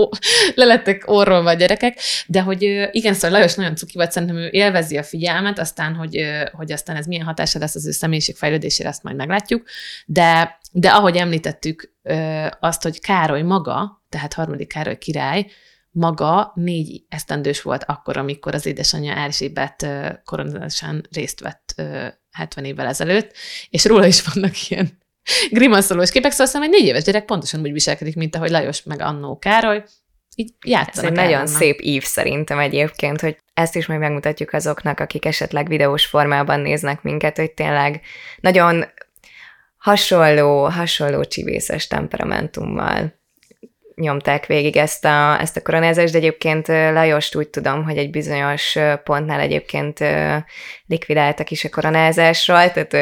[0.55, 4.97] lelettek orrolva a gyerekek, de hogy igen, szóval Lajos nagyon cuki volt, szerintem ő élvezi
[4.97, 9.03] a figyelmet, aztán, hogy, hogy aztán ez milyen hatása lesz az ő személyiség fejlődésére, azt
[9.03, 9.63] majd meglátjuk,
[10.05, 11.93] de, de ahogy említettük
[12.59, 15.45] azt, hogy Károly maga, tehát harmadik Károly király,
[15.91, 19.87] maga négy esztendős volt akkor, amikor az édesanyja Erzsébet
[20.23, 21.75] koronázásán részt vett
[22.31, 23.33] 70 évvel ezelőtt,
[23.69, 24.99] és róla is vannak ilyen
[25.51, 29.01] grimaszolós képek, szóval aztán egy négy éves gyerek pontosan úgy viselkedik, mint ahogy Lajos meg
[29.01, 29.83] Annó Károly,
[30.35, 34.99] így játszanak Ez egy nagyon szép ív szerintem egyébként, hogy ezt is majd megmutatjuk azoknak,
[34.99, 38.01] akik esetleg videós formában néznek minket, hogy tényleg
[38.39, 38.85] nagyon
[39.77, 43.20] hasonló, hasonló csivészes temperamentummal
[44.01, 48.77] nyomták végig ezt a, ezt a koronázást, de egyébként Lajost úgy tudom, hogy egy bizonyos
[49.03, 49.99] pontnál egyébként
[50.85, 52.93] likvidáltak is a koronázásról, tehát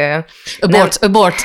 [0.59, 1.35] abort, nem, abort.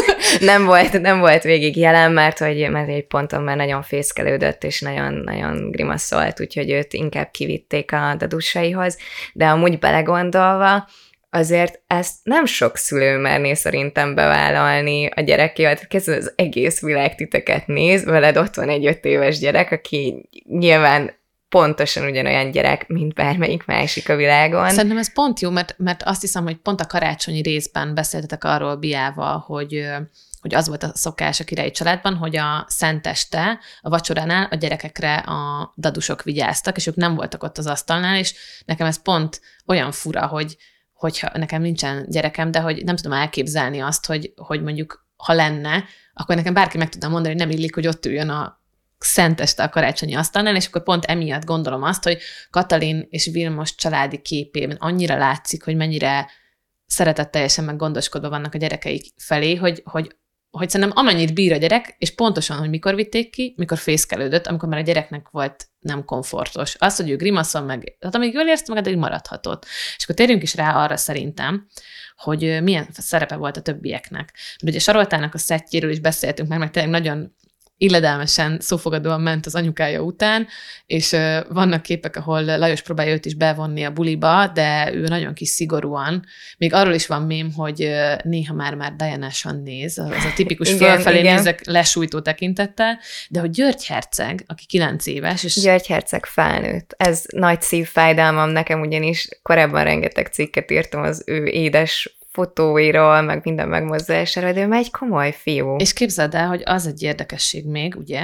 [0.40, 4.80] nem, volt, nem volt végig jelen, mert hogy mert egy ponton már nagyon fészkelődött, és
[4.80, 8.98] nagyon, nagyon grimaszolt, úgyhogy őt inkább kivitték a dadusaihoz,
[9.32, 10.88] de amúgy belegondolva,
[11.30, 17.66] azért ezt nem sok szülő merné szerintem bevállalni a gyerekével, tehát az egész világ titeket
[17.66, 21.18] néz, veled ott van egy öt éves gyerek, aki nyilván
[21.48, 24.70] pontosan ugyanolyan gyerek, mint bármelyik másik a világon.
[24.70, 28.76] Szerintem ez pont jó, mert, mert azt hiszem, hogy pont a karácsonyi részben beszéltetek arról
[28.76, 29.88] Biával, hogy
[30.40, 35.14] hogy az volt a szokás a királyi családban, hogy a szenteste, a vacsoránál a gyerekekre
[35.14, 39.92] a dadusok vigyáztak, és ők nem voltak ott az asztalnál, és nekem ez pont olyan
[39.92, 40.56] fura, hogy,
[41.00, 45.84] hogyha nekem nincsen gyerekem, de hogy nem tudom elképzelni azt, hogy, hogy mondjuk ha lenne,
[46.12, 48.60] akkor nekem bárki meg tudna mondani, hogy nem illik, hogy ott üljön a
[48.98, 52.18] szenteste a karácsonyi asztalnál, és akkor pont emiatt gondolom azt, hogy
[52.50, 56.30] Katalin és Vilmos családi képében annyira látszik, hogy mennyire
[56.86, 60.16] szeretetteljesen meg gondoskodva vannak a gyerekeik felé, hogy, hogy
[60.50, 64.68] hogy szerintem amennyit bír a gyerek, és pontosan, hogy mikor vitték ki, mikor fészkelődött, amikor
[64.68, 66.76] már a gyereknek volt nem komfortos.
[66.78, 69.66] Az, hogy ő grimaszol meg, hát amíg jól érezte magad, hogy maradhatott.
[69.96, 71.66] És akkor térjünk is rá arra szerintem,
[72.16, 74.32] hogy milyen szerepe volt a többieknek.
[74.34, 77.34] Mert ugye Saroltának a szettjéről is beszéltünk meg, meg tényleg nagyon
[77.80, 80.46] illedelmesen, szófogadóan ment az anyukája után,
[80.86, 81.16] és
[81.48, 86.24] vannak képek, ahol Lajos próbálja őt is bevonni a buliba, de ő nagyon kis szigorúan.
[86.58, 87.90] Még arról is van mém, hogy
[88.22, 91.34] néha már-már Diana-san néz, az a tipikus igen, fölfelé igen.
[91.34, 95.60] nézek lesújtó tekintettel, de hogy György Herceg, aki kilenc éves, és...
[95.60, 96.94] György Herceg felnőtt.
[96.96, 103.68] Ez nagy szívfájdalmam nekem, ugyanis korábban rengeteg cikket írtam az ő édes fotóiról, meg minden
[103.68, 105.76] megmozdulásáról, de ő egy komoly fiú.
[105.76, 108.20] És képzeld el, hogy az egy érdekesség még, ugye,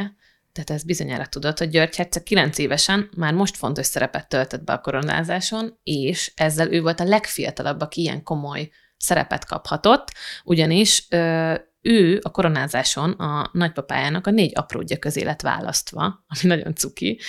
[0.52, 4.72] tehát ez bizonyára tudod, hogy György Herceg 9 évesen már most fontos szerepet töltött be
[4.72, 10.12] a koronázáson, és ezzel ő volt a legfiatalabb, aki ilyen komoly szerepet kaphatott,
[10.44, 16.74] ugyanis ö, ő a koronázáson a nagypapájának a négy apródja közé lett választva, ami nagyon
[16.74, 17.20] cuki,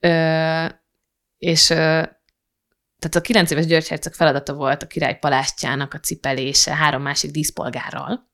[0.00, 0.66] ö,
[1.38, 2.02] és ö,
[2.98, 7.30] tehát a 9 éves György Herceg feladata volt a király palástjának a cipelése három másik
[7.30, 8.30] díszpolgárral,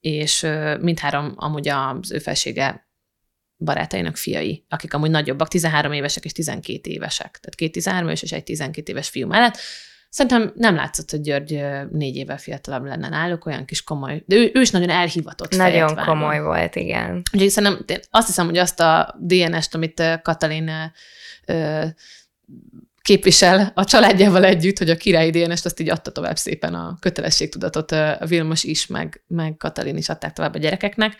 [0.00, 0.46] és
[0.80, 2.88] mindhárom amúgy az ő felsége
[3.58, 7.38] barátainak fiai, akik amúgy nagyobbak, 13 évesek és 12 évesek.
[7.40, 9.58] Tehát két 13 éves és egy 12 éves fiú mellett.
[10.08, 14.50] Szerintem nem látszott, hogy György négy évvel fiatalabb lenne náluk, olyan kis komoly, de ő,
[14.54, 17.22] ő is nagyon elhivatott Nagyon komoly volt, igen.
[17.32, 20.70] Úgyhogy szerintem azt hiszem, hogy azt a DNS-t, amit Katalin
[23.04, 27.92] képvisel a családjával együtt, hogy a királyi DNS-t azt így adta tovább szépen a kötelességtudatot,
[27.92, 31.16] a Vilmos is, meg, meg Katalin is adták tovább a gyerekeknek.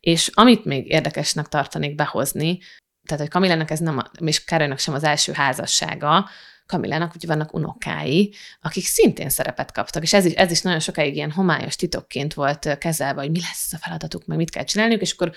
[0.00, 2.58] És amit még érdekesnek tartanék behozni,
[3.06, 6.28] tehát, hogy Kamilának ez nem, a, és Károlynak sem az első házassága,
[6.66, 11.14] Kamilának ugye vannak unokái, akik szintén szerepet kaptak, és ez is, ez is nagyon sokáig
[11.14, 15.12] ilyen homályos titokként volt kezelve, hogy mi lesz a feladatuk, meg mit kell csinálniuk, és
[15.12, 15.32] akkor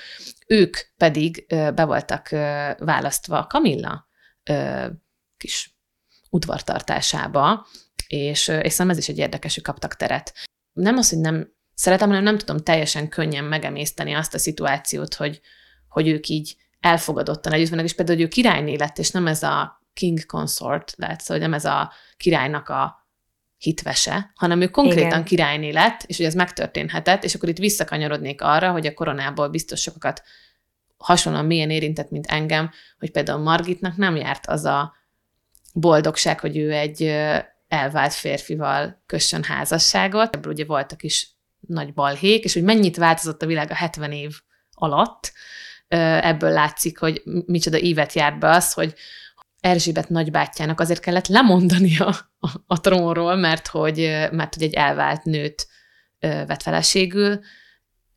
[0.47, 2.29] ők pedig be voltak
[2.77, 4.07] választva Kamilla
[5.37, 5.74] kis
[6.29, 7.67] udvartartásába,
[8.07, 10.33] és, és szerintem ez is egy érdekes, hogy kaptak teret.
[10.73, 15.41] Nem az, hogy nem szeretem, hanem nem tudom teljesen könnyen megemészteni azt a szituációt, hogy,
[15.87, 19.43] hogy ők így elfogadottan együtt vannak, és például, hogy ő királyné lett, és nem ez
[19.43, 23.07] a king consort lett, szóval nem ez a királynak a
[23.57, 25.23] hitvese, hanem ő konkrétan Igen.
[25.23, 29.81] királyné lett, és hogy ez megtörténhetett, és akkor itt visszakanyarodnék arra, hogy a koronából biztos
[29.81, 30.23] sokakat
[30.97, 34.93] hasonlóan milyen érintett, mint engem, hogy például Margitnak nem járt az a
[35.79, 37.01] boldogság, hogy ő egy
[37.67, 40.35] elvált férfival kössön házasságot.
[40.35, 44.39] Ebből ugye voltak is nagy balhék, és hogy mennyit változott a világ a 70 év
[44.71, 45.31] alatt,
[45.87, 48.93] ebből látszik, hogy micsoda ívet járt be az, hogy
[49.59, 53.97] Erzsébet nagybátyjának azért kellett lemondani a, a, a trónról, mert hogy,
[54.31, 55.67] mert hogy egy elvált nőt
[56.19, 57.39] vett feleségül.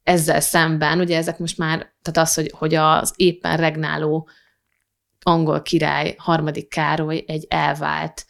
[0.03, 4.29] Ezzel szemben, ugye ezek most már, tehát az, hogy, hogy az éppen regnáló
[5.23, 8.27] angol király, harmadik Károly egy elvált,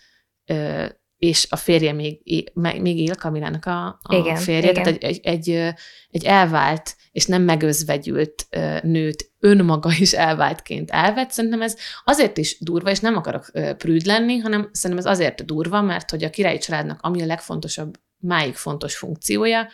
[0.46, 0.86] ö,
[1.16, 2.20] és a férje még,
[2.54, 4.82] még él, Kamilának a, a igen, férje, igen.
[4.82, 5.74] tehát egy, egy, egy,
[6.10, 8.46] egy elvált és nem megözvegyült
[8.82, 11.30] nőt önmaga is elváltként elvett.
[11.30, 15.82] Szerintem ez azért is durva, és nem akarok prűd lenni, hanem szerintem ez azért durva,
[15.82, 19.68] mert hogy a királyi családnak ami a legfontosabb, máig fontos funkciója,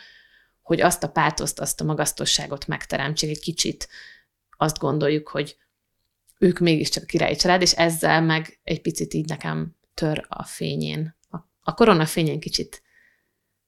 [0.61, 3.87] hogy azt a pátoszt, azt a magasztosságot megteremtsék egy kicsit.
[4.57, 5.57] Azt gondoljuk, hogy
[6.45, 11.17] ők mégiscsak királyi család, és ezzel meg egy picit így nekem tör a fényén.
[11.61, 12.81] A korona fényén kicsit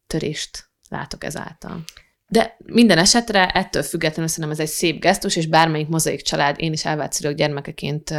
[0.08, 1.84] törést látok ezáltal.
[2.28, 6.74] De minden esetre ettől függetlenül szerintem ez egy szép gesztus, és bármelyik mozaik család, én
[6.74, 8.14] is elvált szülők gyermekeként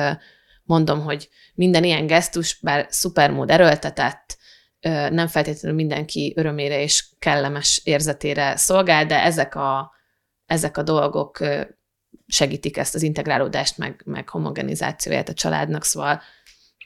[0.62, 4.38] mondom, hogy minden ilyen gesztus, bár szupermód erőltetett,
[5.10, 9.92] nem feltétlenül mindenki örömére és kellemes érzetére szolgál, de ezek a,
[10.46, 11.38] ezek a dolgok
[12.26, 16.20] segítik ezt az integrálódást, meg, meg homogenizációját a családnak, szóval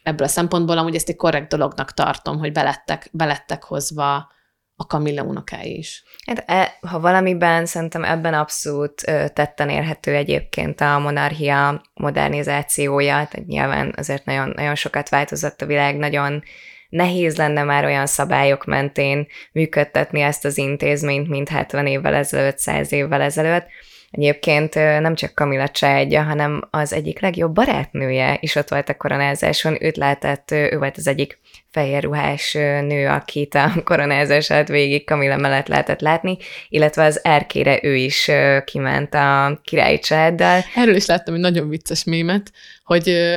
[0.02, 4.30] ebből a szempontból amúgy ezt egy korrekt dolognak tartom, hogy belettek, belettek hozva
[4.76, 6.04] a Kamilla unokái is.
[6.26, 13.46] Hát, e, ha valamiben, szerintem ebben abszolút ö, tetten érhető egyébként a monarchia modernizációja, tehát
[13.46, 16.42] nyilván azért nagyon, nagyon sokat változott a világ, nagyon
[16.88, 22.92] nehéz lenne már olyan szabályok mentén működtetni ezt az intézményt, mint 70 évvel ezelőtt, 100
[22.92, 23.66] évvel ezelőtt.
[24.12, 29.76] Egyébként nem csak Kamila családja, hanem az egyik legjobb barátnője is ott volt a koronázáson.
[29.84, 31.38] Őt lehetett, ő volt az egyik
[31.70, 36.36] fehér ruhás nő, akit a koronázás alatt végig Kamila mellett lehetett látni,
[36.68, 38.30] illetve az erkére ő is
[38.64, 40.60] kiment a királyi családdal.
[40.74, 42.52] Erről is láttam egy nagyon vicces mémet,
[42.84, 43.36] hogy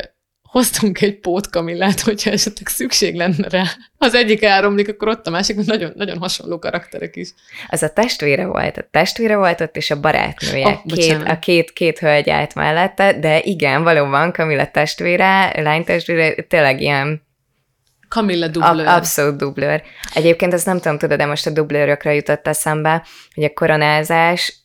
[0.56, 3.64] hoztunk egy pótkamillát, hogyha esetleg szükség lenne rá.
[3.98, 7.30] Az egyik elromlik, akkor ott a másik, mert nagyon, nagyon hasonló karakterek is.
[7.68, 10.68] Az a testvére volt, a testvére volt ott, és a barátnője.
[10.68, 16.34] Oh, két, a két, két hölgy állt mellette, de igen, valóban Kamilla testvére, lány testvére,
[16.42, 17.22] tényleg ilyen
[18.10, 18.88] Camilla dublőr.
[18.88, 19.84] abszolút dublőr.
[20.14, 24.65] Egyébként ezt nem tudom, tudod, de most a dublőrökre jutott eszembe, hogy a koronázás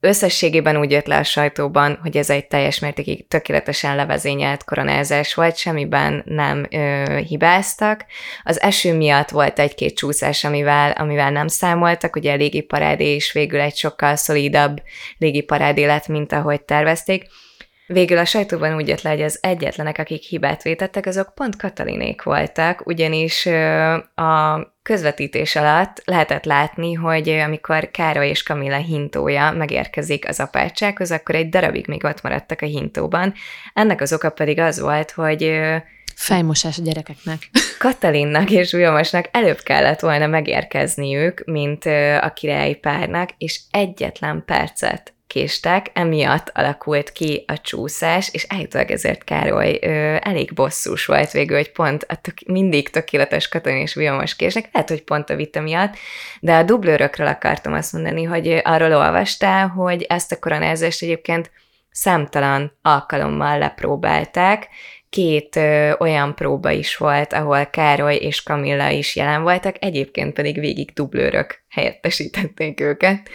[0.00, 5.56] összességében úgy jött le a sajtóban, hogy ez egy teljes mértékig tökéletesen levezényelt koronázás volt,
[5.56, 8.04] semmiben nem ö, hibáztak.
[8.42, 13.60] Az eső miatt volt egy-két csúszás, amivel, amivel nem számoltak, ugye a légiparádé is végül
[13.60, 14.82] egy sokkal szolidabb
[15.18, 17.26] légiparádé lett, mint ahogy tervezték.
[17.92, 22.22] Végül a sajtóban úgy jött le, hogy az egyetlenek, akik hibát vétettek, azok pont Katalinék
[22.22, 23.46] voltak, ugyanis
[24.14, 31.34] a közvetítés alatt lehetett látni, hogy amikor Károly és Kamilla hintója megérkezik az apátsághoz, akkor
[31.34, 33.34] egy darabig még ott maradtak a hintóban.
[33.74, 35.60] Ennek az oka pedig az volt, hogy
[36.14, 37.38] Fejmosás a gyerekeknek.
[37.78, 41.84] Katalinnak és Vilmosnak előbb kellett volna megérkezniük, mint
[42.20, 49.24] a királyi párnak, és egyetlen percet késtek, emiatt alakult ki a csúszás, és állítólag ezért
[49.24, 54.36] Károly ö, elég bosszús volt végül, hogy pont a tök, mindig tökéletes katon és villamos
[54.36, 55.94] késnek, lehet, hogy pont a vita miatt,
[56.40, 61.50] de a dublőrökről akartam azt mondani, hogy arról olvastál, hogy ezt a koronázást egyébként
[61.90, 64.68] számtalan alkalommal lepróbálták,
[65.10, 70.60] két ö, olyan próba is volt, ahol Károly és Kamilla is jelen voltak, egyébként pedig
[70.60, 73.28] végig dublőrök helyettesítették őket.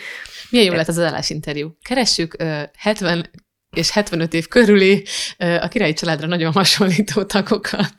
[0.49, 1.77] Milyen jó lett az állásinterjú.
[1.83, 3.29] Keressük ö, 70
[3.75, 5.05] és 75 év körüli
[5.37, 7.93] ö, a királyi családra nagyon hasonlító tagokat.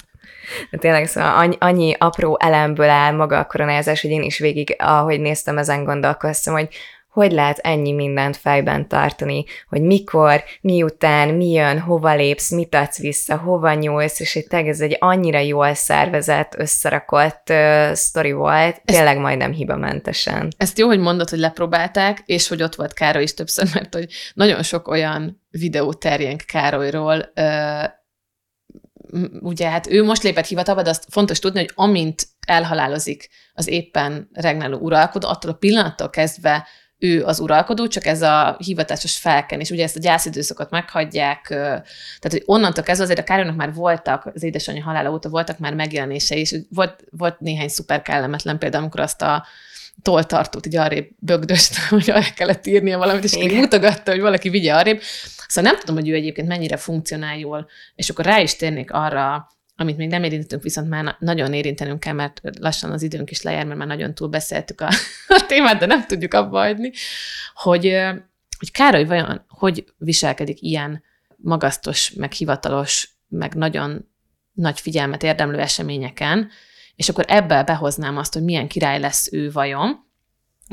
[0.71, 4.75] De tényleg szóval annyi, annyi apró elemből áll maga a koronázás, hogy én is végig,
[4.79, 6.69] ahogy néztem, ezen gondolkoztam, hogy
[7.15, 12.99] hogy lehet ennyi mindent fejben tartani, hogy mikor, miután, mi jön, hova lépsz, mit adsz
[12.99, 19.19] vissza, hova nyúlsz, és egy ez egy annyira jól szervezett, összerakott uh, sztori volt, tényleg
[19.19, 20.53] majdnem hibamentesen.
[20.57, 24.07] Ezt jó, hogy mondod, hogy lepróbálták, és hogy ott volt Károly is többször, mert hogy
[24.35, 27.85] nagyon sok olyan videó terjenk Károlyról, uh,
[29.41, 34.29] ugye hát ő most lépett hivatalba, de azt fontos tudni, hogy amint elhalálozik az éppen
[34.33, 36.67] regnáló uralkodó, attól a pillanattól kezdve
[37.05, 42.31] ő az uralkodó, csak ez a hivatásos felken, és ugye ezt a gyászidőszakot meghagyják, tehát
[42.31, 46.41] hogy onnantól kezdve azért a Károlynak már voltak, az édesanyja halála óta voltak már megjelenései,
[46.41, 49.47] és volt, volt néhány szuper kellemetlen például, amikor azt a
[50.03, 54.75] toltartót így arrébb bögdöst, hogy arra kellett írnia valamit, és így mutogatta, hogy valaki vigye
[54.75, 55.01] arrébb.
[55.49, 59.49] Szóval nem tudom, hogy ő egyébként mennyire funkcionál jól, és akkor rá is térnék arra
[59.77, 63.67] amit még nem érintünk, viszont már nagyon érintenünk kell, mert lassan az időnk is lejár,
[63.67, 64.89] mert már nagyon túl beszéltük a,
[65.29, 66.93] a témát, de nem tudjuk abba hagyni,
[67.55, 67.85] hogy,
[68.59, 71.03] hogy Károly vajon hogy viselkedik ilyen
[71.37, 74.09] magasztos, meg hivatalos, meg nagyon
[74.53, 76.51] nagy figyelmet érdemlő eseményeken,
[76.97, 80.04] és akkor ebből behoznám azt, hogy milyen király lesz ő vajon,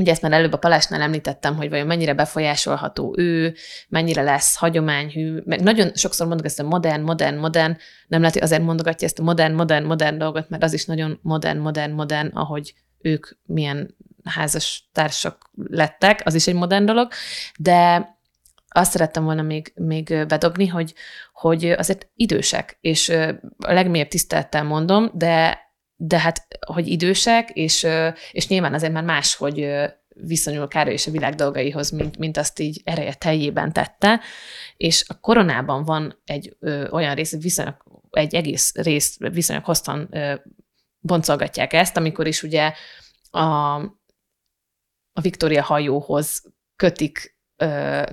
[0.02, 3.56] Ugye ezt már előbb a Palásnál említettem, hogy vajon mennyire befolyásolható ő,
[3.89, 7.78] mennyire lesz hagyományhű, meg nagyon sokszor mondok ezt a modern, modern, modern,
[8.08, 11.20] nem lehet, hogy azért mondogatja ezt a modern, modern, modern dolgot, mert az is nagyon
[11.22, 17.12] modern, modern, modern, ahogy ők milyen házas társak lettek, az is egy modern dolog,
[17.60, 18.10] de
[18.68, 20.93] azt szerettem volna még, még bedobni, hogy,
[21.34, 23.10] hogy azért idősek, és
[23.58, 25.60] a legmélyebb tisztelettel mondom, de
[26.04, 27.88] de hát, hogy idősek, és,
[28.32, 29.68] és nyilván azért már máshogy
[30.10, 34.22] viszonyul Károly és a világ dolgaihoz, mint, mint azt így ereje teljében tette,
[34.78, 37.76] és a koronában van egy ö, olyan rész, viszonylag,
[38.10, 40.34] egy egész rész viszonylag hosszan ö,
[40.99, 42.74] boncolgatják ezt, amikor is ugye
[43.30, 43.76] a,
[45.14, 46.43] a Viktória hajóhoz
[46.76, 47.30] kötik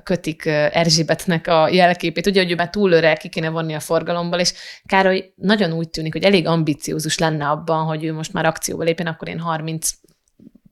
[0.02, 2.26] kötik Erzsébetnek a jelképét.
[2.26, 4.52] Ugye, hogy ő már túl öreg, ki kéne vonni a forgalomból, és
[4.86, 9.06] Károly nagyon úgy tűnik, hogy elég ambiciózus lenne abban, hogy ő most már akcióba lépjen,
[9.06, 9.90] akkor én 30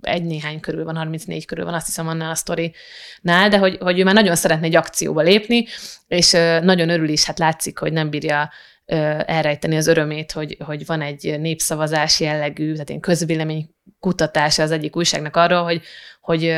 [0.00, 3.98] egy néhány körül van, 34 körül van, azt hiszem annál a sztorinál, de hogy, hogy
[3.98, 5.66] ő már nagyon szeretne egy akcióba lépni,
[6.06, 6.30] és
[6.62, 8.50] nagyon örül is, hát látszik, hogy nem bírja
[9.26, 13.70] elrejteni az örömét, hogy, hogy van egy népszavazás jellegű, tehát én közvélemény
[14.00, 15.82] kutatása az egyik újságnak arról, hogy,
[16.20, 16.56] hogy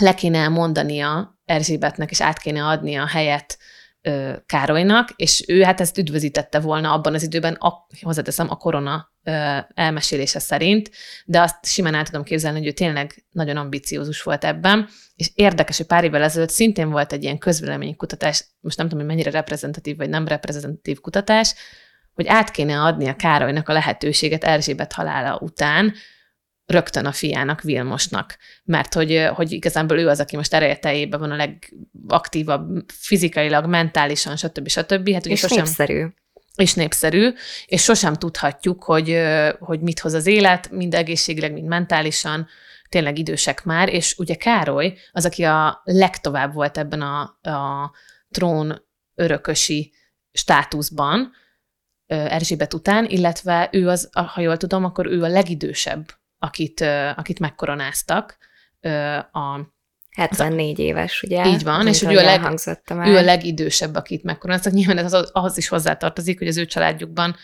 [0.00, 3.58] le kéne mondania Erzsébetnek, és át kéne adnia a helyet
[4.02, 9.12] ö, Károlynak, és ő hát ezt üdvözítette volna abban az időben, a, hozzáteszem, a korona
[9.24, 10.90] ö, elmesélése szerint,
[11.24, 15.76] de azt simán el tudom képzelni, hogy ő tényleg nagyon ambiciózus volt ebben, és érdekes,
[15.76, 19.96] hogy pár évvel ezelőtt szintén volt egy ilyen közvéleménykutatás, most nem tudom, hogy mennyire reprezentatív
[19.96, 21.54] vagy nem reprezentatív kutatás,
[22.14, 25.94] hogy át kéne adni a Károlynak a lehetőséget Erzsébet halála után,
[26.72, 31.30] rögtön a fiának, Vilmosnak, mert hogy, hogy igazából ő az, aki most ereje teljében van
[31.30, 34.68] a legaktívabb fizikailag, mentálisan, stb.
[34.68, 35.12] stb.
[35.12, 36.06] Hát, és sosem, népszerű.
[36.56, 37.32] És népszerű,
[37.66, 39.20] és sosem tudhatjuk, hogy,
[39.58, 42.46] hogy mit hoz az élet, mind egészségileg, mind mentálisan,
[42.88, 47.20] tényleg idősek már, és ugye Károly az, aki a legtovább volt ebben a,
[47.50, 47.92] a
[48.30, 49.92] trón örökösi
[50.32, 51.32] státuszban,
[52.06, 56.80] Erzsébet után, illetve ő az, ha jól tudom, akkor ő a legidősebb akit,
[57.16, 58.36] akit megkoronáztak.
[59.32, 59.60] A,
[60.16, 61.46] 74 éves, ugye?
[61.46, 62.40] Így van, és hogy ő a, leg,
[63.06, 64.72] ő a legidősebb, akit megkoronáztak.
[64.72, 67.36] Nyilván ez az, ahhoz is hozzátartozik, hogy az ő családjukban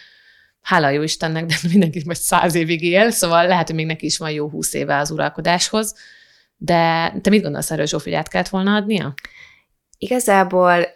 [0.61, 4.19] hála jó Istennek, de mindenki most száz évig él, szóval lehet, hogy még neki is
[4.19, 5.95] van jó húsz éve az uralkodáshoz.
[6.57, 9.15] De te mit gondolsz erről, Zsófi, hogy át kellett volna adnia?
[9.99, 10.87] Igazából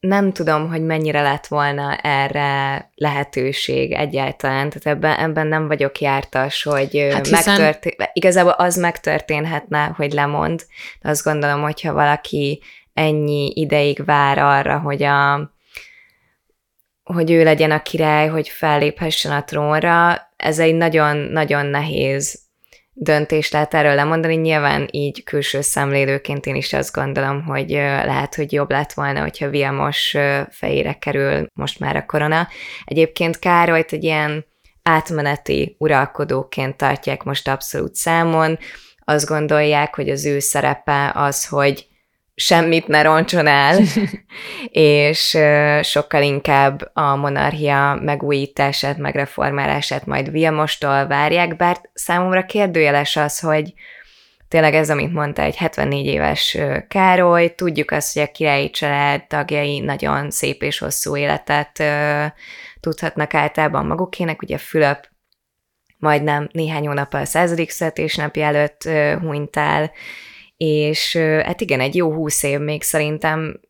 [0.00, 6.62] nem tudom, hogy mennyire lett volna erre lehetőség egyáltalán, tehát ebben, ebben nem vagyok jártas,
[6.62, 7.60] hogy hát hiszen...
[7.60, 8.08] megtörtén...
[8.12, 10.66] igazából az megtörténhetne, hogy lemond,
[11.00, 15.50] de azt gondolom, hogyha valaki ennyi ideig vár arra, hogy a
[17.02, 22.47] hogy ő legyen a király, hogy felléphessen a trónra, ez egy nagyon-nagyon nehéz
[23.00, 24.34] döntést lehet erről lemondani.
[24.34, 27.70] Nyilván így külső szemlélőként én is azt gondolom, hogy
[28.04, 30.16] lehet, hogy jobb lett volna, hogyha Vilmos
[30.50, 32.48] fejére kerül most már a korona.
[32.84, 34.46] Egyébként Károlyt egy ilyen
[34.82, 38.58] átmeneti uralkodóként tartják most abszolút számon.
[39.04, 41.86] Azt gondolják, hogy az ő szerepe az, hogy
[42.40, 43.78] semmit ne roncson el,
[44.70, 45.38] és
[45.82, 53.72] sokkal inkább a monarchia megújítását, megreformálását majd Vilmostól várják, bár számomra kérdőjeles az, hogy
[54.48, 56.58] tényleg ez, amit mondta, egy 74 éves
[56.88, 61.82] Károly, tudjuk azt, hogy a királyi család tagjai nagyon szép és hosszú életet
[62.80, 65.08] tudhatnak általában magukének, ugye Fülöp
[65.98, 68.82] majdnem néhány hónap a századik születésnapja előtt
[69.20, 69.90] hunyt el,
[70.58, 73.60] és hát igen, egy jó húsz év még szerintem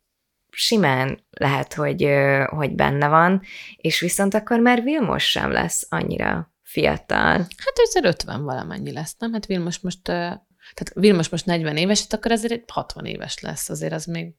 [0.50, 2.08] simán lehet, hogy,
[2.46, 3.42] hogy benne van,
[3.76, 7.32] és viszont akkor már Vilmos sem lesz annyira fiatal.
[7.36, 9.32] Hát őszer 50 valamennyi lesz, nem?
[9.32, 13.92] Hát Vilmos most, tehát Vilmos most 40 éves, hát akkor azért 60 éves lesz, azért
[13.92, 14.34] az még...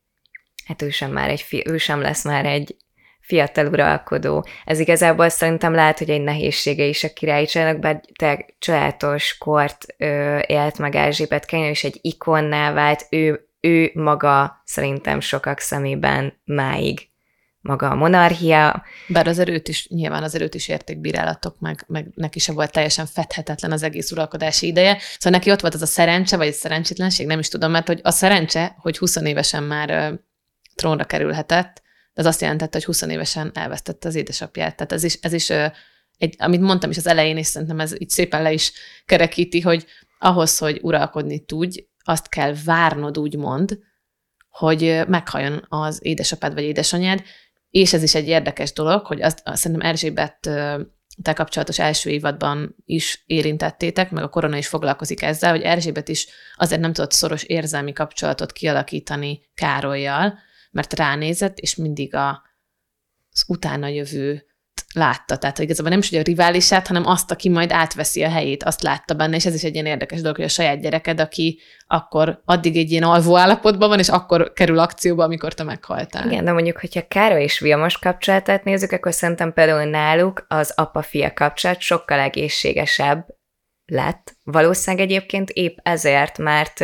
[0.65, 2.75] Hát ő sem, már egy fi, ő sem lesz már egy
[3.29, 4.45] fiatal uralkodó.
[4.65, 9.85] Ez igazából szerintem lehet, hogy egy nehézsége is a királyi családnak, bár te családos kort
[9.97, 16.33] ö, élt meg Erzsébet Kenyő, és egy ikonná vált, ő, ő maga szerintem sokak szemében
[16.45, 17.07] máig
[17.61, 18.83] maga a monarchia.
[19.07, 22.71] Bár az erőt is, nyilván az erőt is érték bírálatok, meg, meg neki sem volt
[22.71, 24.97] teljesen fedhetetlen az egész uralkodási ideje.
[25.17, 27.99] Szóval neki ott volt az a szerencse, vagy egy szerencsétlenség, nem is tudom, mert hogy
[28.03, 30.13] a szerencse, hogy 20 évesen már ö,
[30.75, 31.81] trónra kerülhetett,
[32.19, 34.75] az azt jelentette, hogy 20 évesen elvesztette az édesapját.
[34.75, 35.49] Tehát ez is, ez is
[36.17, 38.71] egy, amit mondtam is az elején, és szerintem ez így szépen le is
[39.05, 39.85] kerekíti, hogy
[40.19, 43.79] ahhoz, hogy uralkodni tudj, azt kell várnod, úgymond,
[44.49, 47.23] hogy meghajjon az édesapád vagy édesanyád,
[47.69, 50.39] és ez is egy érdekes dolog, hogy azt, azt szerintem Erzsébet
[51.21, 56.27] te kapcsolatos első évadban is érintettétek, meg a korona is foglalkozik ezzel, hogy Erzsébet is
[56.55, 60.39] azért nem tudott szoros érzelmi kapcsolatot kialakítani Károlyjal,
[60.69, 62.43] mert ránézett, és mindig a,
[63.31, 64.43] az utána jövő
[64.93, 65.37] látta.
[65.37, 68.63] Tehát hogy igazából nem is hogy a riválisát, hanem azt, aki majd átveszi a helyét,
[68.63, 71.59] azt látta benne, és ez is egy ilyen érdekes dolog, hogy a saját gyereked, aki
[71.87, 76.25] akkor addig egy ilyen alvó állapotban van, és akkor kerül akcióba, amikor te meghaltál.
[76.31, 81.33] Igen, de mondjuk, hogyha Károly és Vilmos kapcsolatát nézzük, akkor szerintem például náluk az apa-fia
[81.33, 83.25] kapcsolat sokkal egészségesebb
[83.85, 84.37] lett.
[84.43, 86.79] Valószínűleg egyébként épp ezért, mert,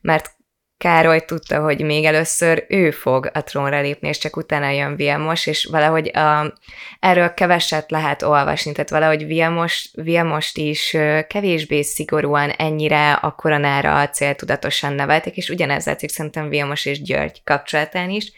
[0.00, 0.35] mert
[0.78, 5.46] Károly tudta, hogy még először ő fog a trónra lépni, és csak utána jön Vilmos,
[5.46, 6.52] és valahogy a,
[7.00, 10.96] erről keveset lehet olvasni, tehát valahogy Vilmos, Vilmost is
[11.28, 18.10] kevésbé szigorúan ennyire a koronára céltudatosan nevelték, és ugyanez látszik szerintem Vilmos és György kapcsolatán
[18.10, 18.32] is,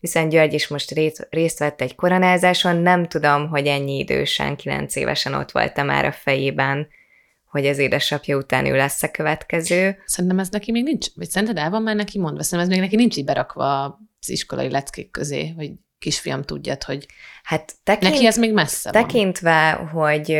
[0.00, 4.96] hiszen György is most részt, részt vett egy koronázáson, nem tudom, hogy ennyi idősen, kilenc
[4.96, 6.88] évesen ott volt már a fejében,
[7.54, 9.96] hogy az édesapja után ő lesz a következő.
[10.04, 12.42] Szerintem ez neki még nincs, vagy szerinted el van már neki mondva?
[12.42, 13.84] Szerintem ez még neki nincs így berakva
[14.20, 17.06] az iskolai leckék közé, hogy kisfiam tudjad, hogy
[17.42, 19.88] hát tekint, neki ez még messze Tekintve, van.
[19.88, 20.36] hogy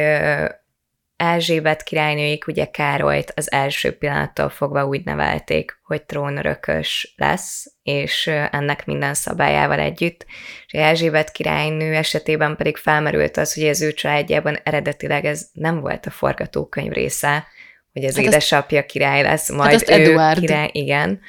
[1.17, 8.87] Erzsébet királynőik ugye Károlyt az első pillanattól fogva úgy nevelték, hogy trónörökös lesz, és ennek
[8.87, 10.27] minden szabályával együtt.
[10.67, 16.07] És Erzsébet királynő esetében pedig felmerült az, hogy az ő családjában eredetileg ez nem volt
[16.07, 17.47] a forgatókönyv része,
[17.93, 20.39] hogy az hát édesapja király lesz, hát majd hát ő Eduard.
[20.39, 21.21] király, igen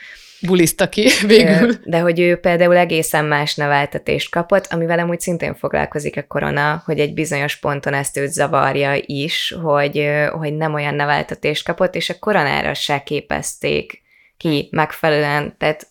[0.41, 1.73] buliszta ki végül.
[1.83, 6.99] De hogy ő például egészen más neveltetést kapott, amivel amúgy szintén foglalkozik a korona, hogy
[6.99, 12.19] egy bizonyos ponton ezt őt zavarja is, hogy, hogy nem olyan neveltetést kapott, és a
[12.19, 14.01] koronára se képezték
[14.37, 15.87] ki megfelelően, tehát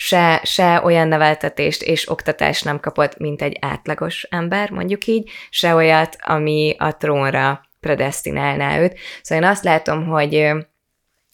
[0.00, 5.74] se, se olyan neveltetést és oktatást nem kapott, mint egy átlagos ember, mondjuk így, se
[5.74, 8.98] olyat, ami a trónra predestinálná őt.
[9.22, 10.50] Szóval én azt látom, hogy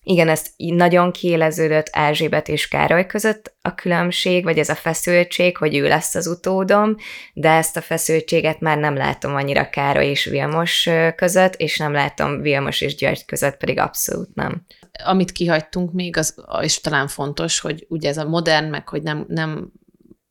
[0.07, 5.77] igen, ez nagyon kiéleződött Erzsébet és Károly között a különbség, vagy ez a feszültség, hogy
[5.77, 6.97] ő lesz az utódom,
[7.35, 12.41] de ezt a feszültséget már nem látom annyira Károly és Vilmos között, és nem látom
[12.41, 14.67] Vilmos és György között, pedig abszolút nem.
[15.05, 19.25] Amit kihagytunk még, az, és talán fontos, hogy ugye ez a modern, meg hogy nem,
[19.29, 19.73] nem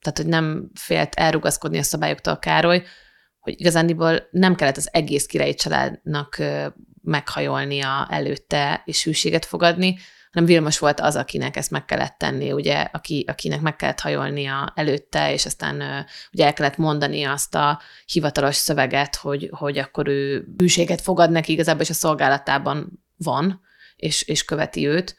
[0.01, 2.83] tehát hogy nem félt elrugaszkodni a szabályoktól a Károly,
[3.39, 6.37] hogy igazándiból nem kellett az egész királyi családnak
[7.03, 9.97] meghajolnia előtte és hűséget fogadni,
[10.31, 14.73] hanem Vilmos volt az, akinek ezt meg kellett tenni, ugye, aki, akinek meg kellett hajolnia
[14.75, 20.45] előtte, és aztán ugye el kellett mondani azt a hivatalos szöveget, hogy, hogy akkor ő
[20.57, 23.61] hűséget fogad neki, igazából és a szolgálatában van,
[23.95, 25.17] és, és követi őt,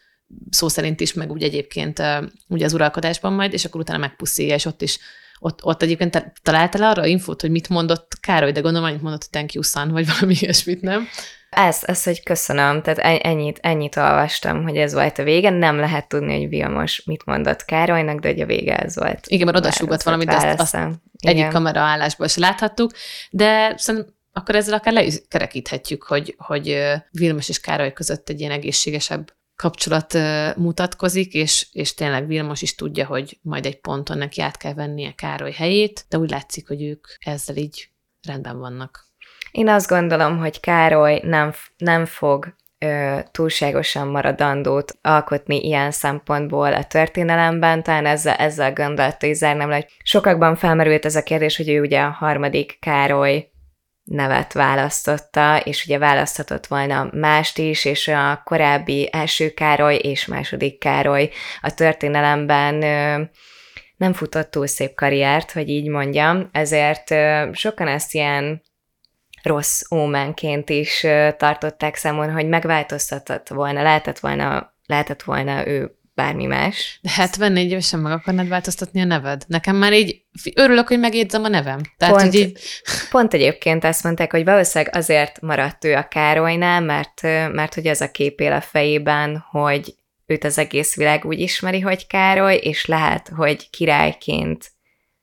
[0.51, 2.03] szó szerint is, meg úgy egyébként
[2.49, 4.99] ugye az uralkodásban majd, és akkor utána megpuszíja, és ott is
[5.41, 9.31] ott, ott egyébként találtál arra infót, hogy mit mondott Károly, de gondolom, annyit mondott, hogy
[9.31, 11.09] thank you son, vagy valami ilyesmit, nem?
[11.51, 15.51] Ez, ez, hogy köszönöm, tehát ennyit, ennyit olvastam, hogy ez volt a vége.
[15.51, 19.27] Nem lehet tudni, hogy Vilmos mit mondott Károlynak, de hogy a vége ez volt.
[19.27, 20.79] Igen, mert odasúgott valamit, de azt, azt
[21.19, 22.91] egyik kamera állásból is láthattuk,
[23.31, 28.41] de szerintem akkor ezzel akár le is kerekíthetjük, hogy, hogy Vilmos és Károly között egy
[28.41, 30.19] ilyen egészségesebb kapcsolat
[30.57, 35.13] mutatkozik, és, és tényleg Vilmos is tudja, hogy majd egy ponton neki át kell vennie
[35.13, 37.89] Károly helyét, de úgy látszik, hogy ők ezzel így
[38.27, 39.07] rendben vannak.
[39.51, 46.85] Én azt gondolom, hogy Károly nem, nem fog ö, túlságosan maradandót alkotni ilyen szempontból a
[46.85, 51.69] történelemben, talán ezzel, ezzel gondolta is zárnám le, hogy sokakban felmerült ez a kérdés, hogy
[51.69, 53.49] ő ugye a harmadik Károly
[54.05, 60.79] nevet választotta, és ugye választhatott volna mást is, és a korábbi első Károly és második
[60.79, 62.75] Károly a történelemben
[63.97, 67.15] nem futott túl szép karriert, hogy így mondjam, ezért
[67.53, 68.63] sokan ezt ilyen
[69.43, 71.07] rossz ómenként is
[71.37, 76.99] tartották számon, hogy megváltoztatott volna, lehetett volna, lehetett volna ő bármi más.
[77.03, 79.45] De 74 évesen meg akarnád változtatni a neved?
[79.47, 80.25] Nekem már így
[80.55, 81.81] örülök, hogy megjegyzem a nevem.
[81.97, 82.59] Tehát, pont, így...
[83.11, 87.23] pont egyébként azt mondták, hogy valószínűleg azért maradt ő a Károlynál, mert,
[87.53, 89.95] mert hogy az a kép él a fejében, hogy
[90.27, 94.73] őt az egész világ úgy ismeri, hogy Károly, és lehet, hogy királyként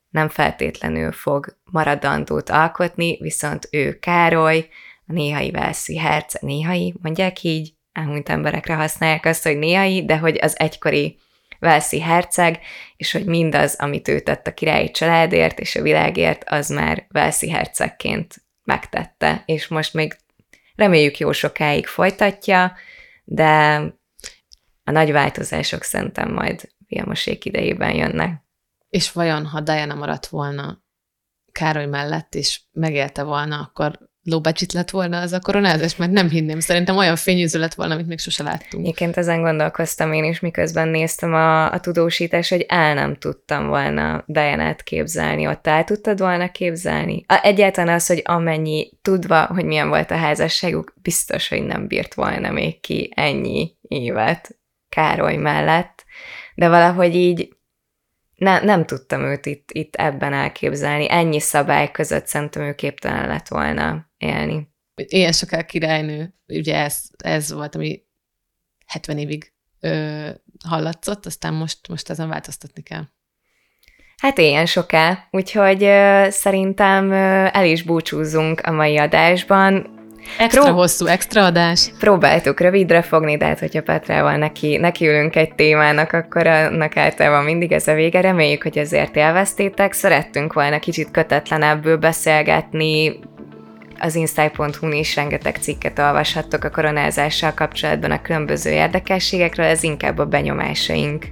[0.09, 4.68] nem feltétlenül fog maradandót alkotni, viszont ő Károly,
[5.07, 10.38] a néhai Velszi herce, néhai, mondják így, elmúlt emberekre használják azt, hogy néhai, de hogy
[10.41, 11.19] az egykori
[11.59, 12.59] Velszi herceg,
[12.95, 17.49] és hogy mindaz, amit ő tett a királyi családért és a világért, az már Velszi
[17.49, 20.18] hercegként megtette, és most még
[20.76, 22.73] reméljük jó sokáig folytatja,
[23.23, 23.81] de
[24.84, 28.41] a nagy változások szerintem majd Vilmosék idejében jönnek.
[28.89, 30.84] És vajon, ha Diana maradt volna
[31.51, 34.41] Károly mellett, és megélte volna, akkor low
[34.73, 38.19] lett volna az a koronázás, mert nem hinném, szerintem olyan fényűző lett volna, amit még
[38.19, 38.84] sose láttunk.
[38.84, 44.23] Egyébként ezen gondolkoztam én is, miközben néztem a, a tudósítás, hogy el nem tudtam volna
[44.27, 45.48] Diana-t képzelni.
[45.48, 47.23] Ott el tudtad volna képzelni?
[47.27, 52.14] A, egyáltalán az, hogy amennyi tudva, hogy milyen volt a házasságuk, biztos, hogy nem bírt
[52.14, 54.56] volna még ki ennyi évet
[54.89, 56.06] Károly mellett,
[56.56, 57.49] de valahogy így
[58.35, 61.11] ne, nem tudtam őt itt, itt ebben elképzelni.
[61.11, 64.69] Ennyi szabály között szerintem ő képtelen lett volna élni.
[64.95, 68.02] Ilyen soká királynő, ugye ez, ez volt, ami
[68.85, 70.30] 70 évig ö,
[70.68, 73.03] hallatszott, aztán most, most ezen változtatni kell.
[74.18, 79.99] Hát ilyen soká, úgyhogy ö, szerintem ö, el is búcsúzzunk a mai adásban.
[80.38, 81.91] Extra Pró- hosszú, extra adás.
[81.99, 87.72] Próbáltuk rövidre fogni, de hát hogyha Petrával neki, nekiülünk egy témának, akkor annak általában mindig
[87.72, 88.22] ez a vége.
[88.22, 89.93] Reméljük, hogy ezért élveztétek.
[89.93, 93.19] Szerettünk volna kicsit kötetlenebből beszélgetni,
[94.02, 100.26] az insight.hu-n is rengeteg cikket olvashattok a koronázással kapcsolatban a különböző érdekességekről, ez inkább a
[100.26, 101.26] benyomásaink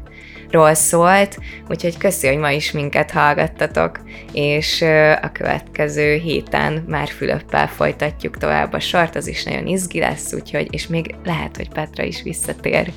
[0.52, 1.38] ról szólt,
[1.68, 4.00] úgyhogy köszi, hogy ma is minket hallgattatok,
[4.34, 4.82] és
[5.22, 10.68] a következő héten már Fülöppel folytatjuk tovább a sort, az is nagyon izgi lesz, úgyhogy,
[10.72, 12.92] és még lehet, hogy Petra is visszatér.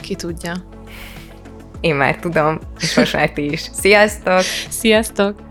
[0.00, 0.52] Ki tudja.
[1.80, 3.60] Én már tudom, és most már ti is.
[3.72, 4.42] Sziasztok!
[4.68, 5.47] Sziasztok!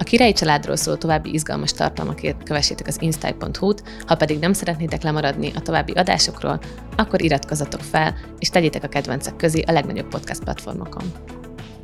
[0.00, 5.52] A királyi családról szóló további izgalmas tartalmakért kövessétek az instype.hu-t, ha pedig nem szeretnétek lemaradni
[5.54, 6.60] a további adásokról,
[6.96, 11.12] akkor iratkozzatok fel, és tegyétek a kedvencek közé a legnagyobb podcast platformokon.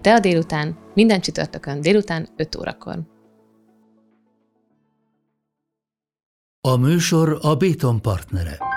[0.02, 2.98] De a délután, minden csütörtökön délután 5 órakor.
[6.60, 8.75] A műsor a Béton partnere.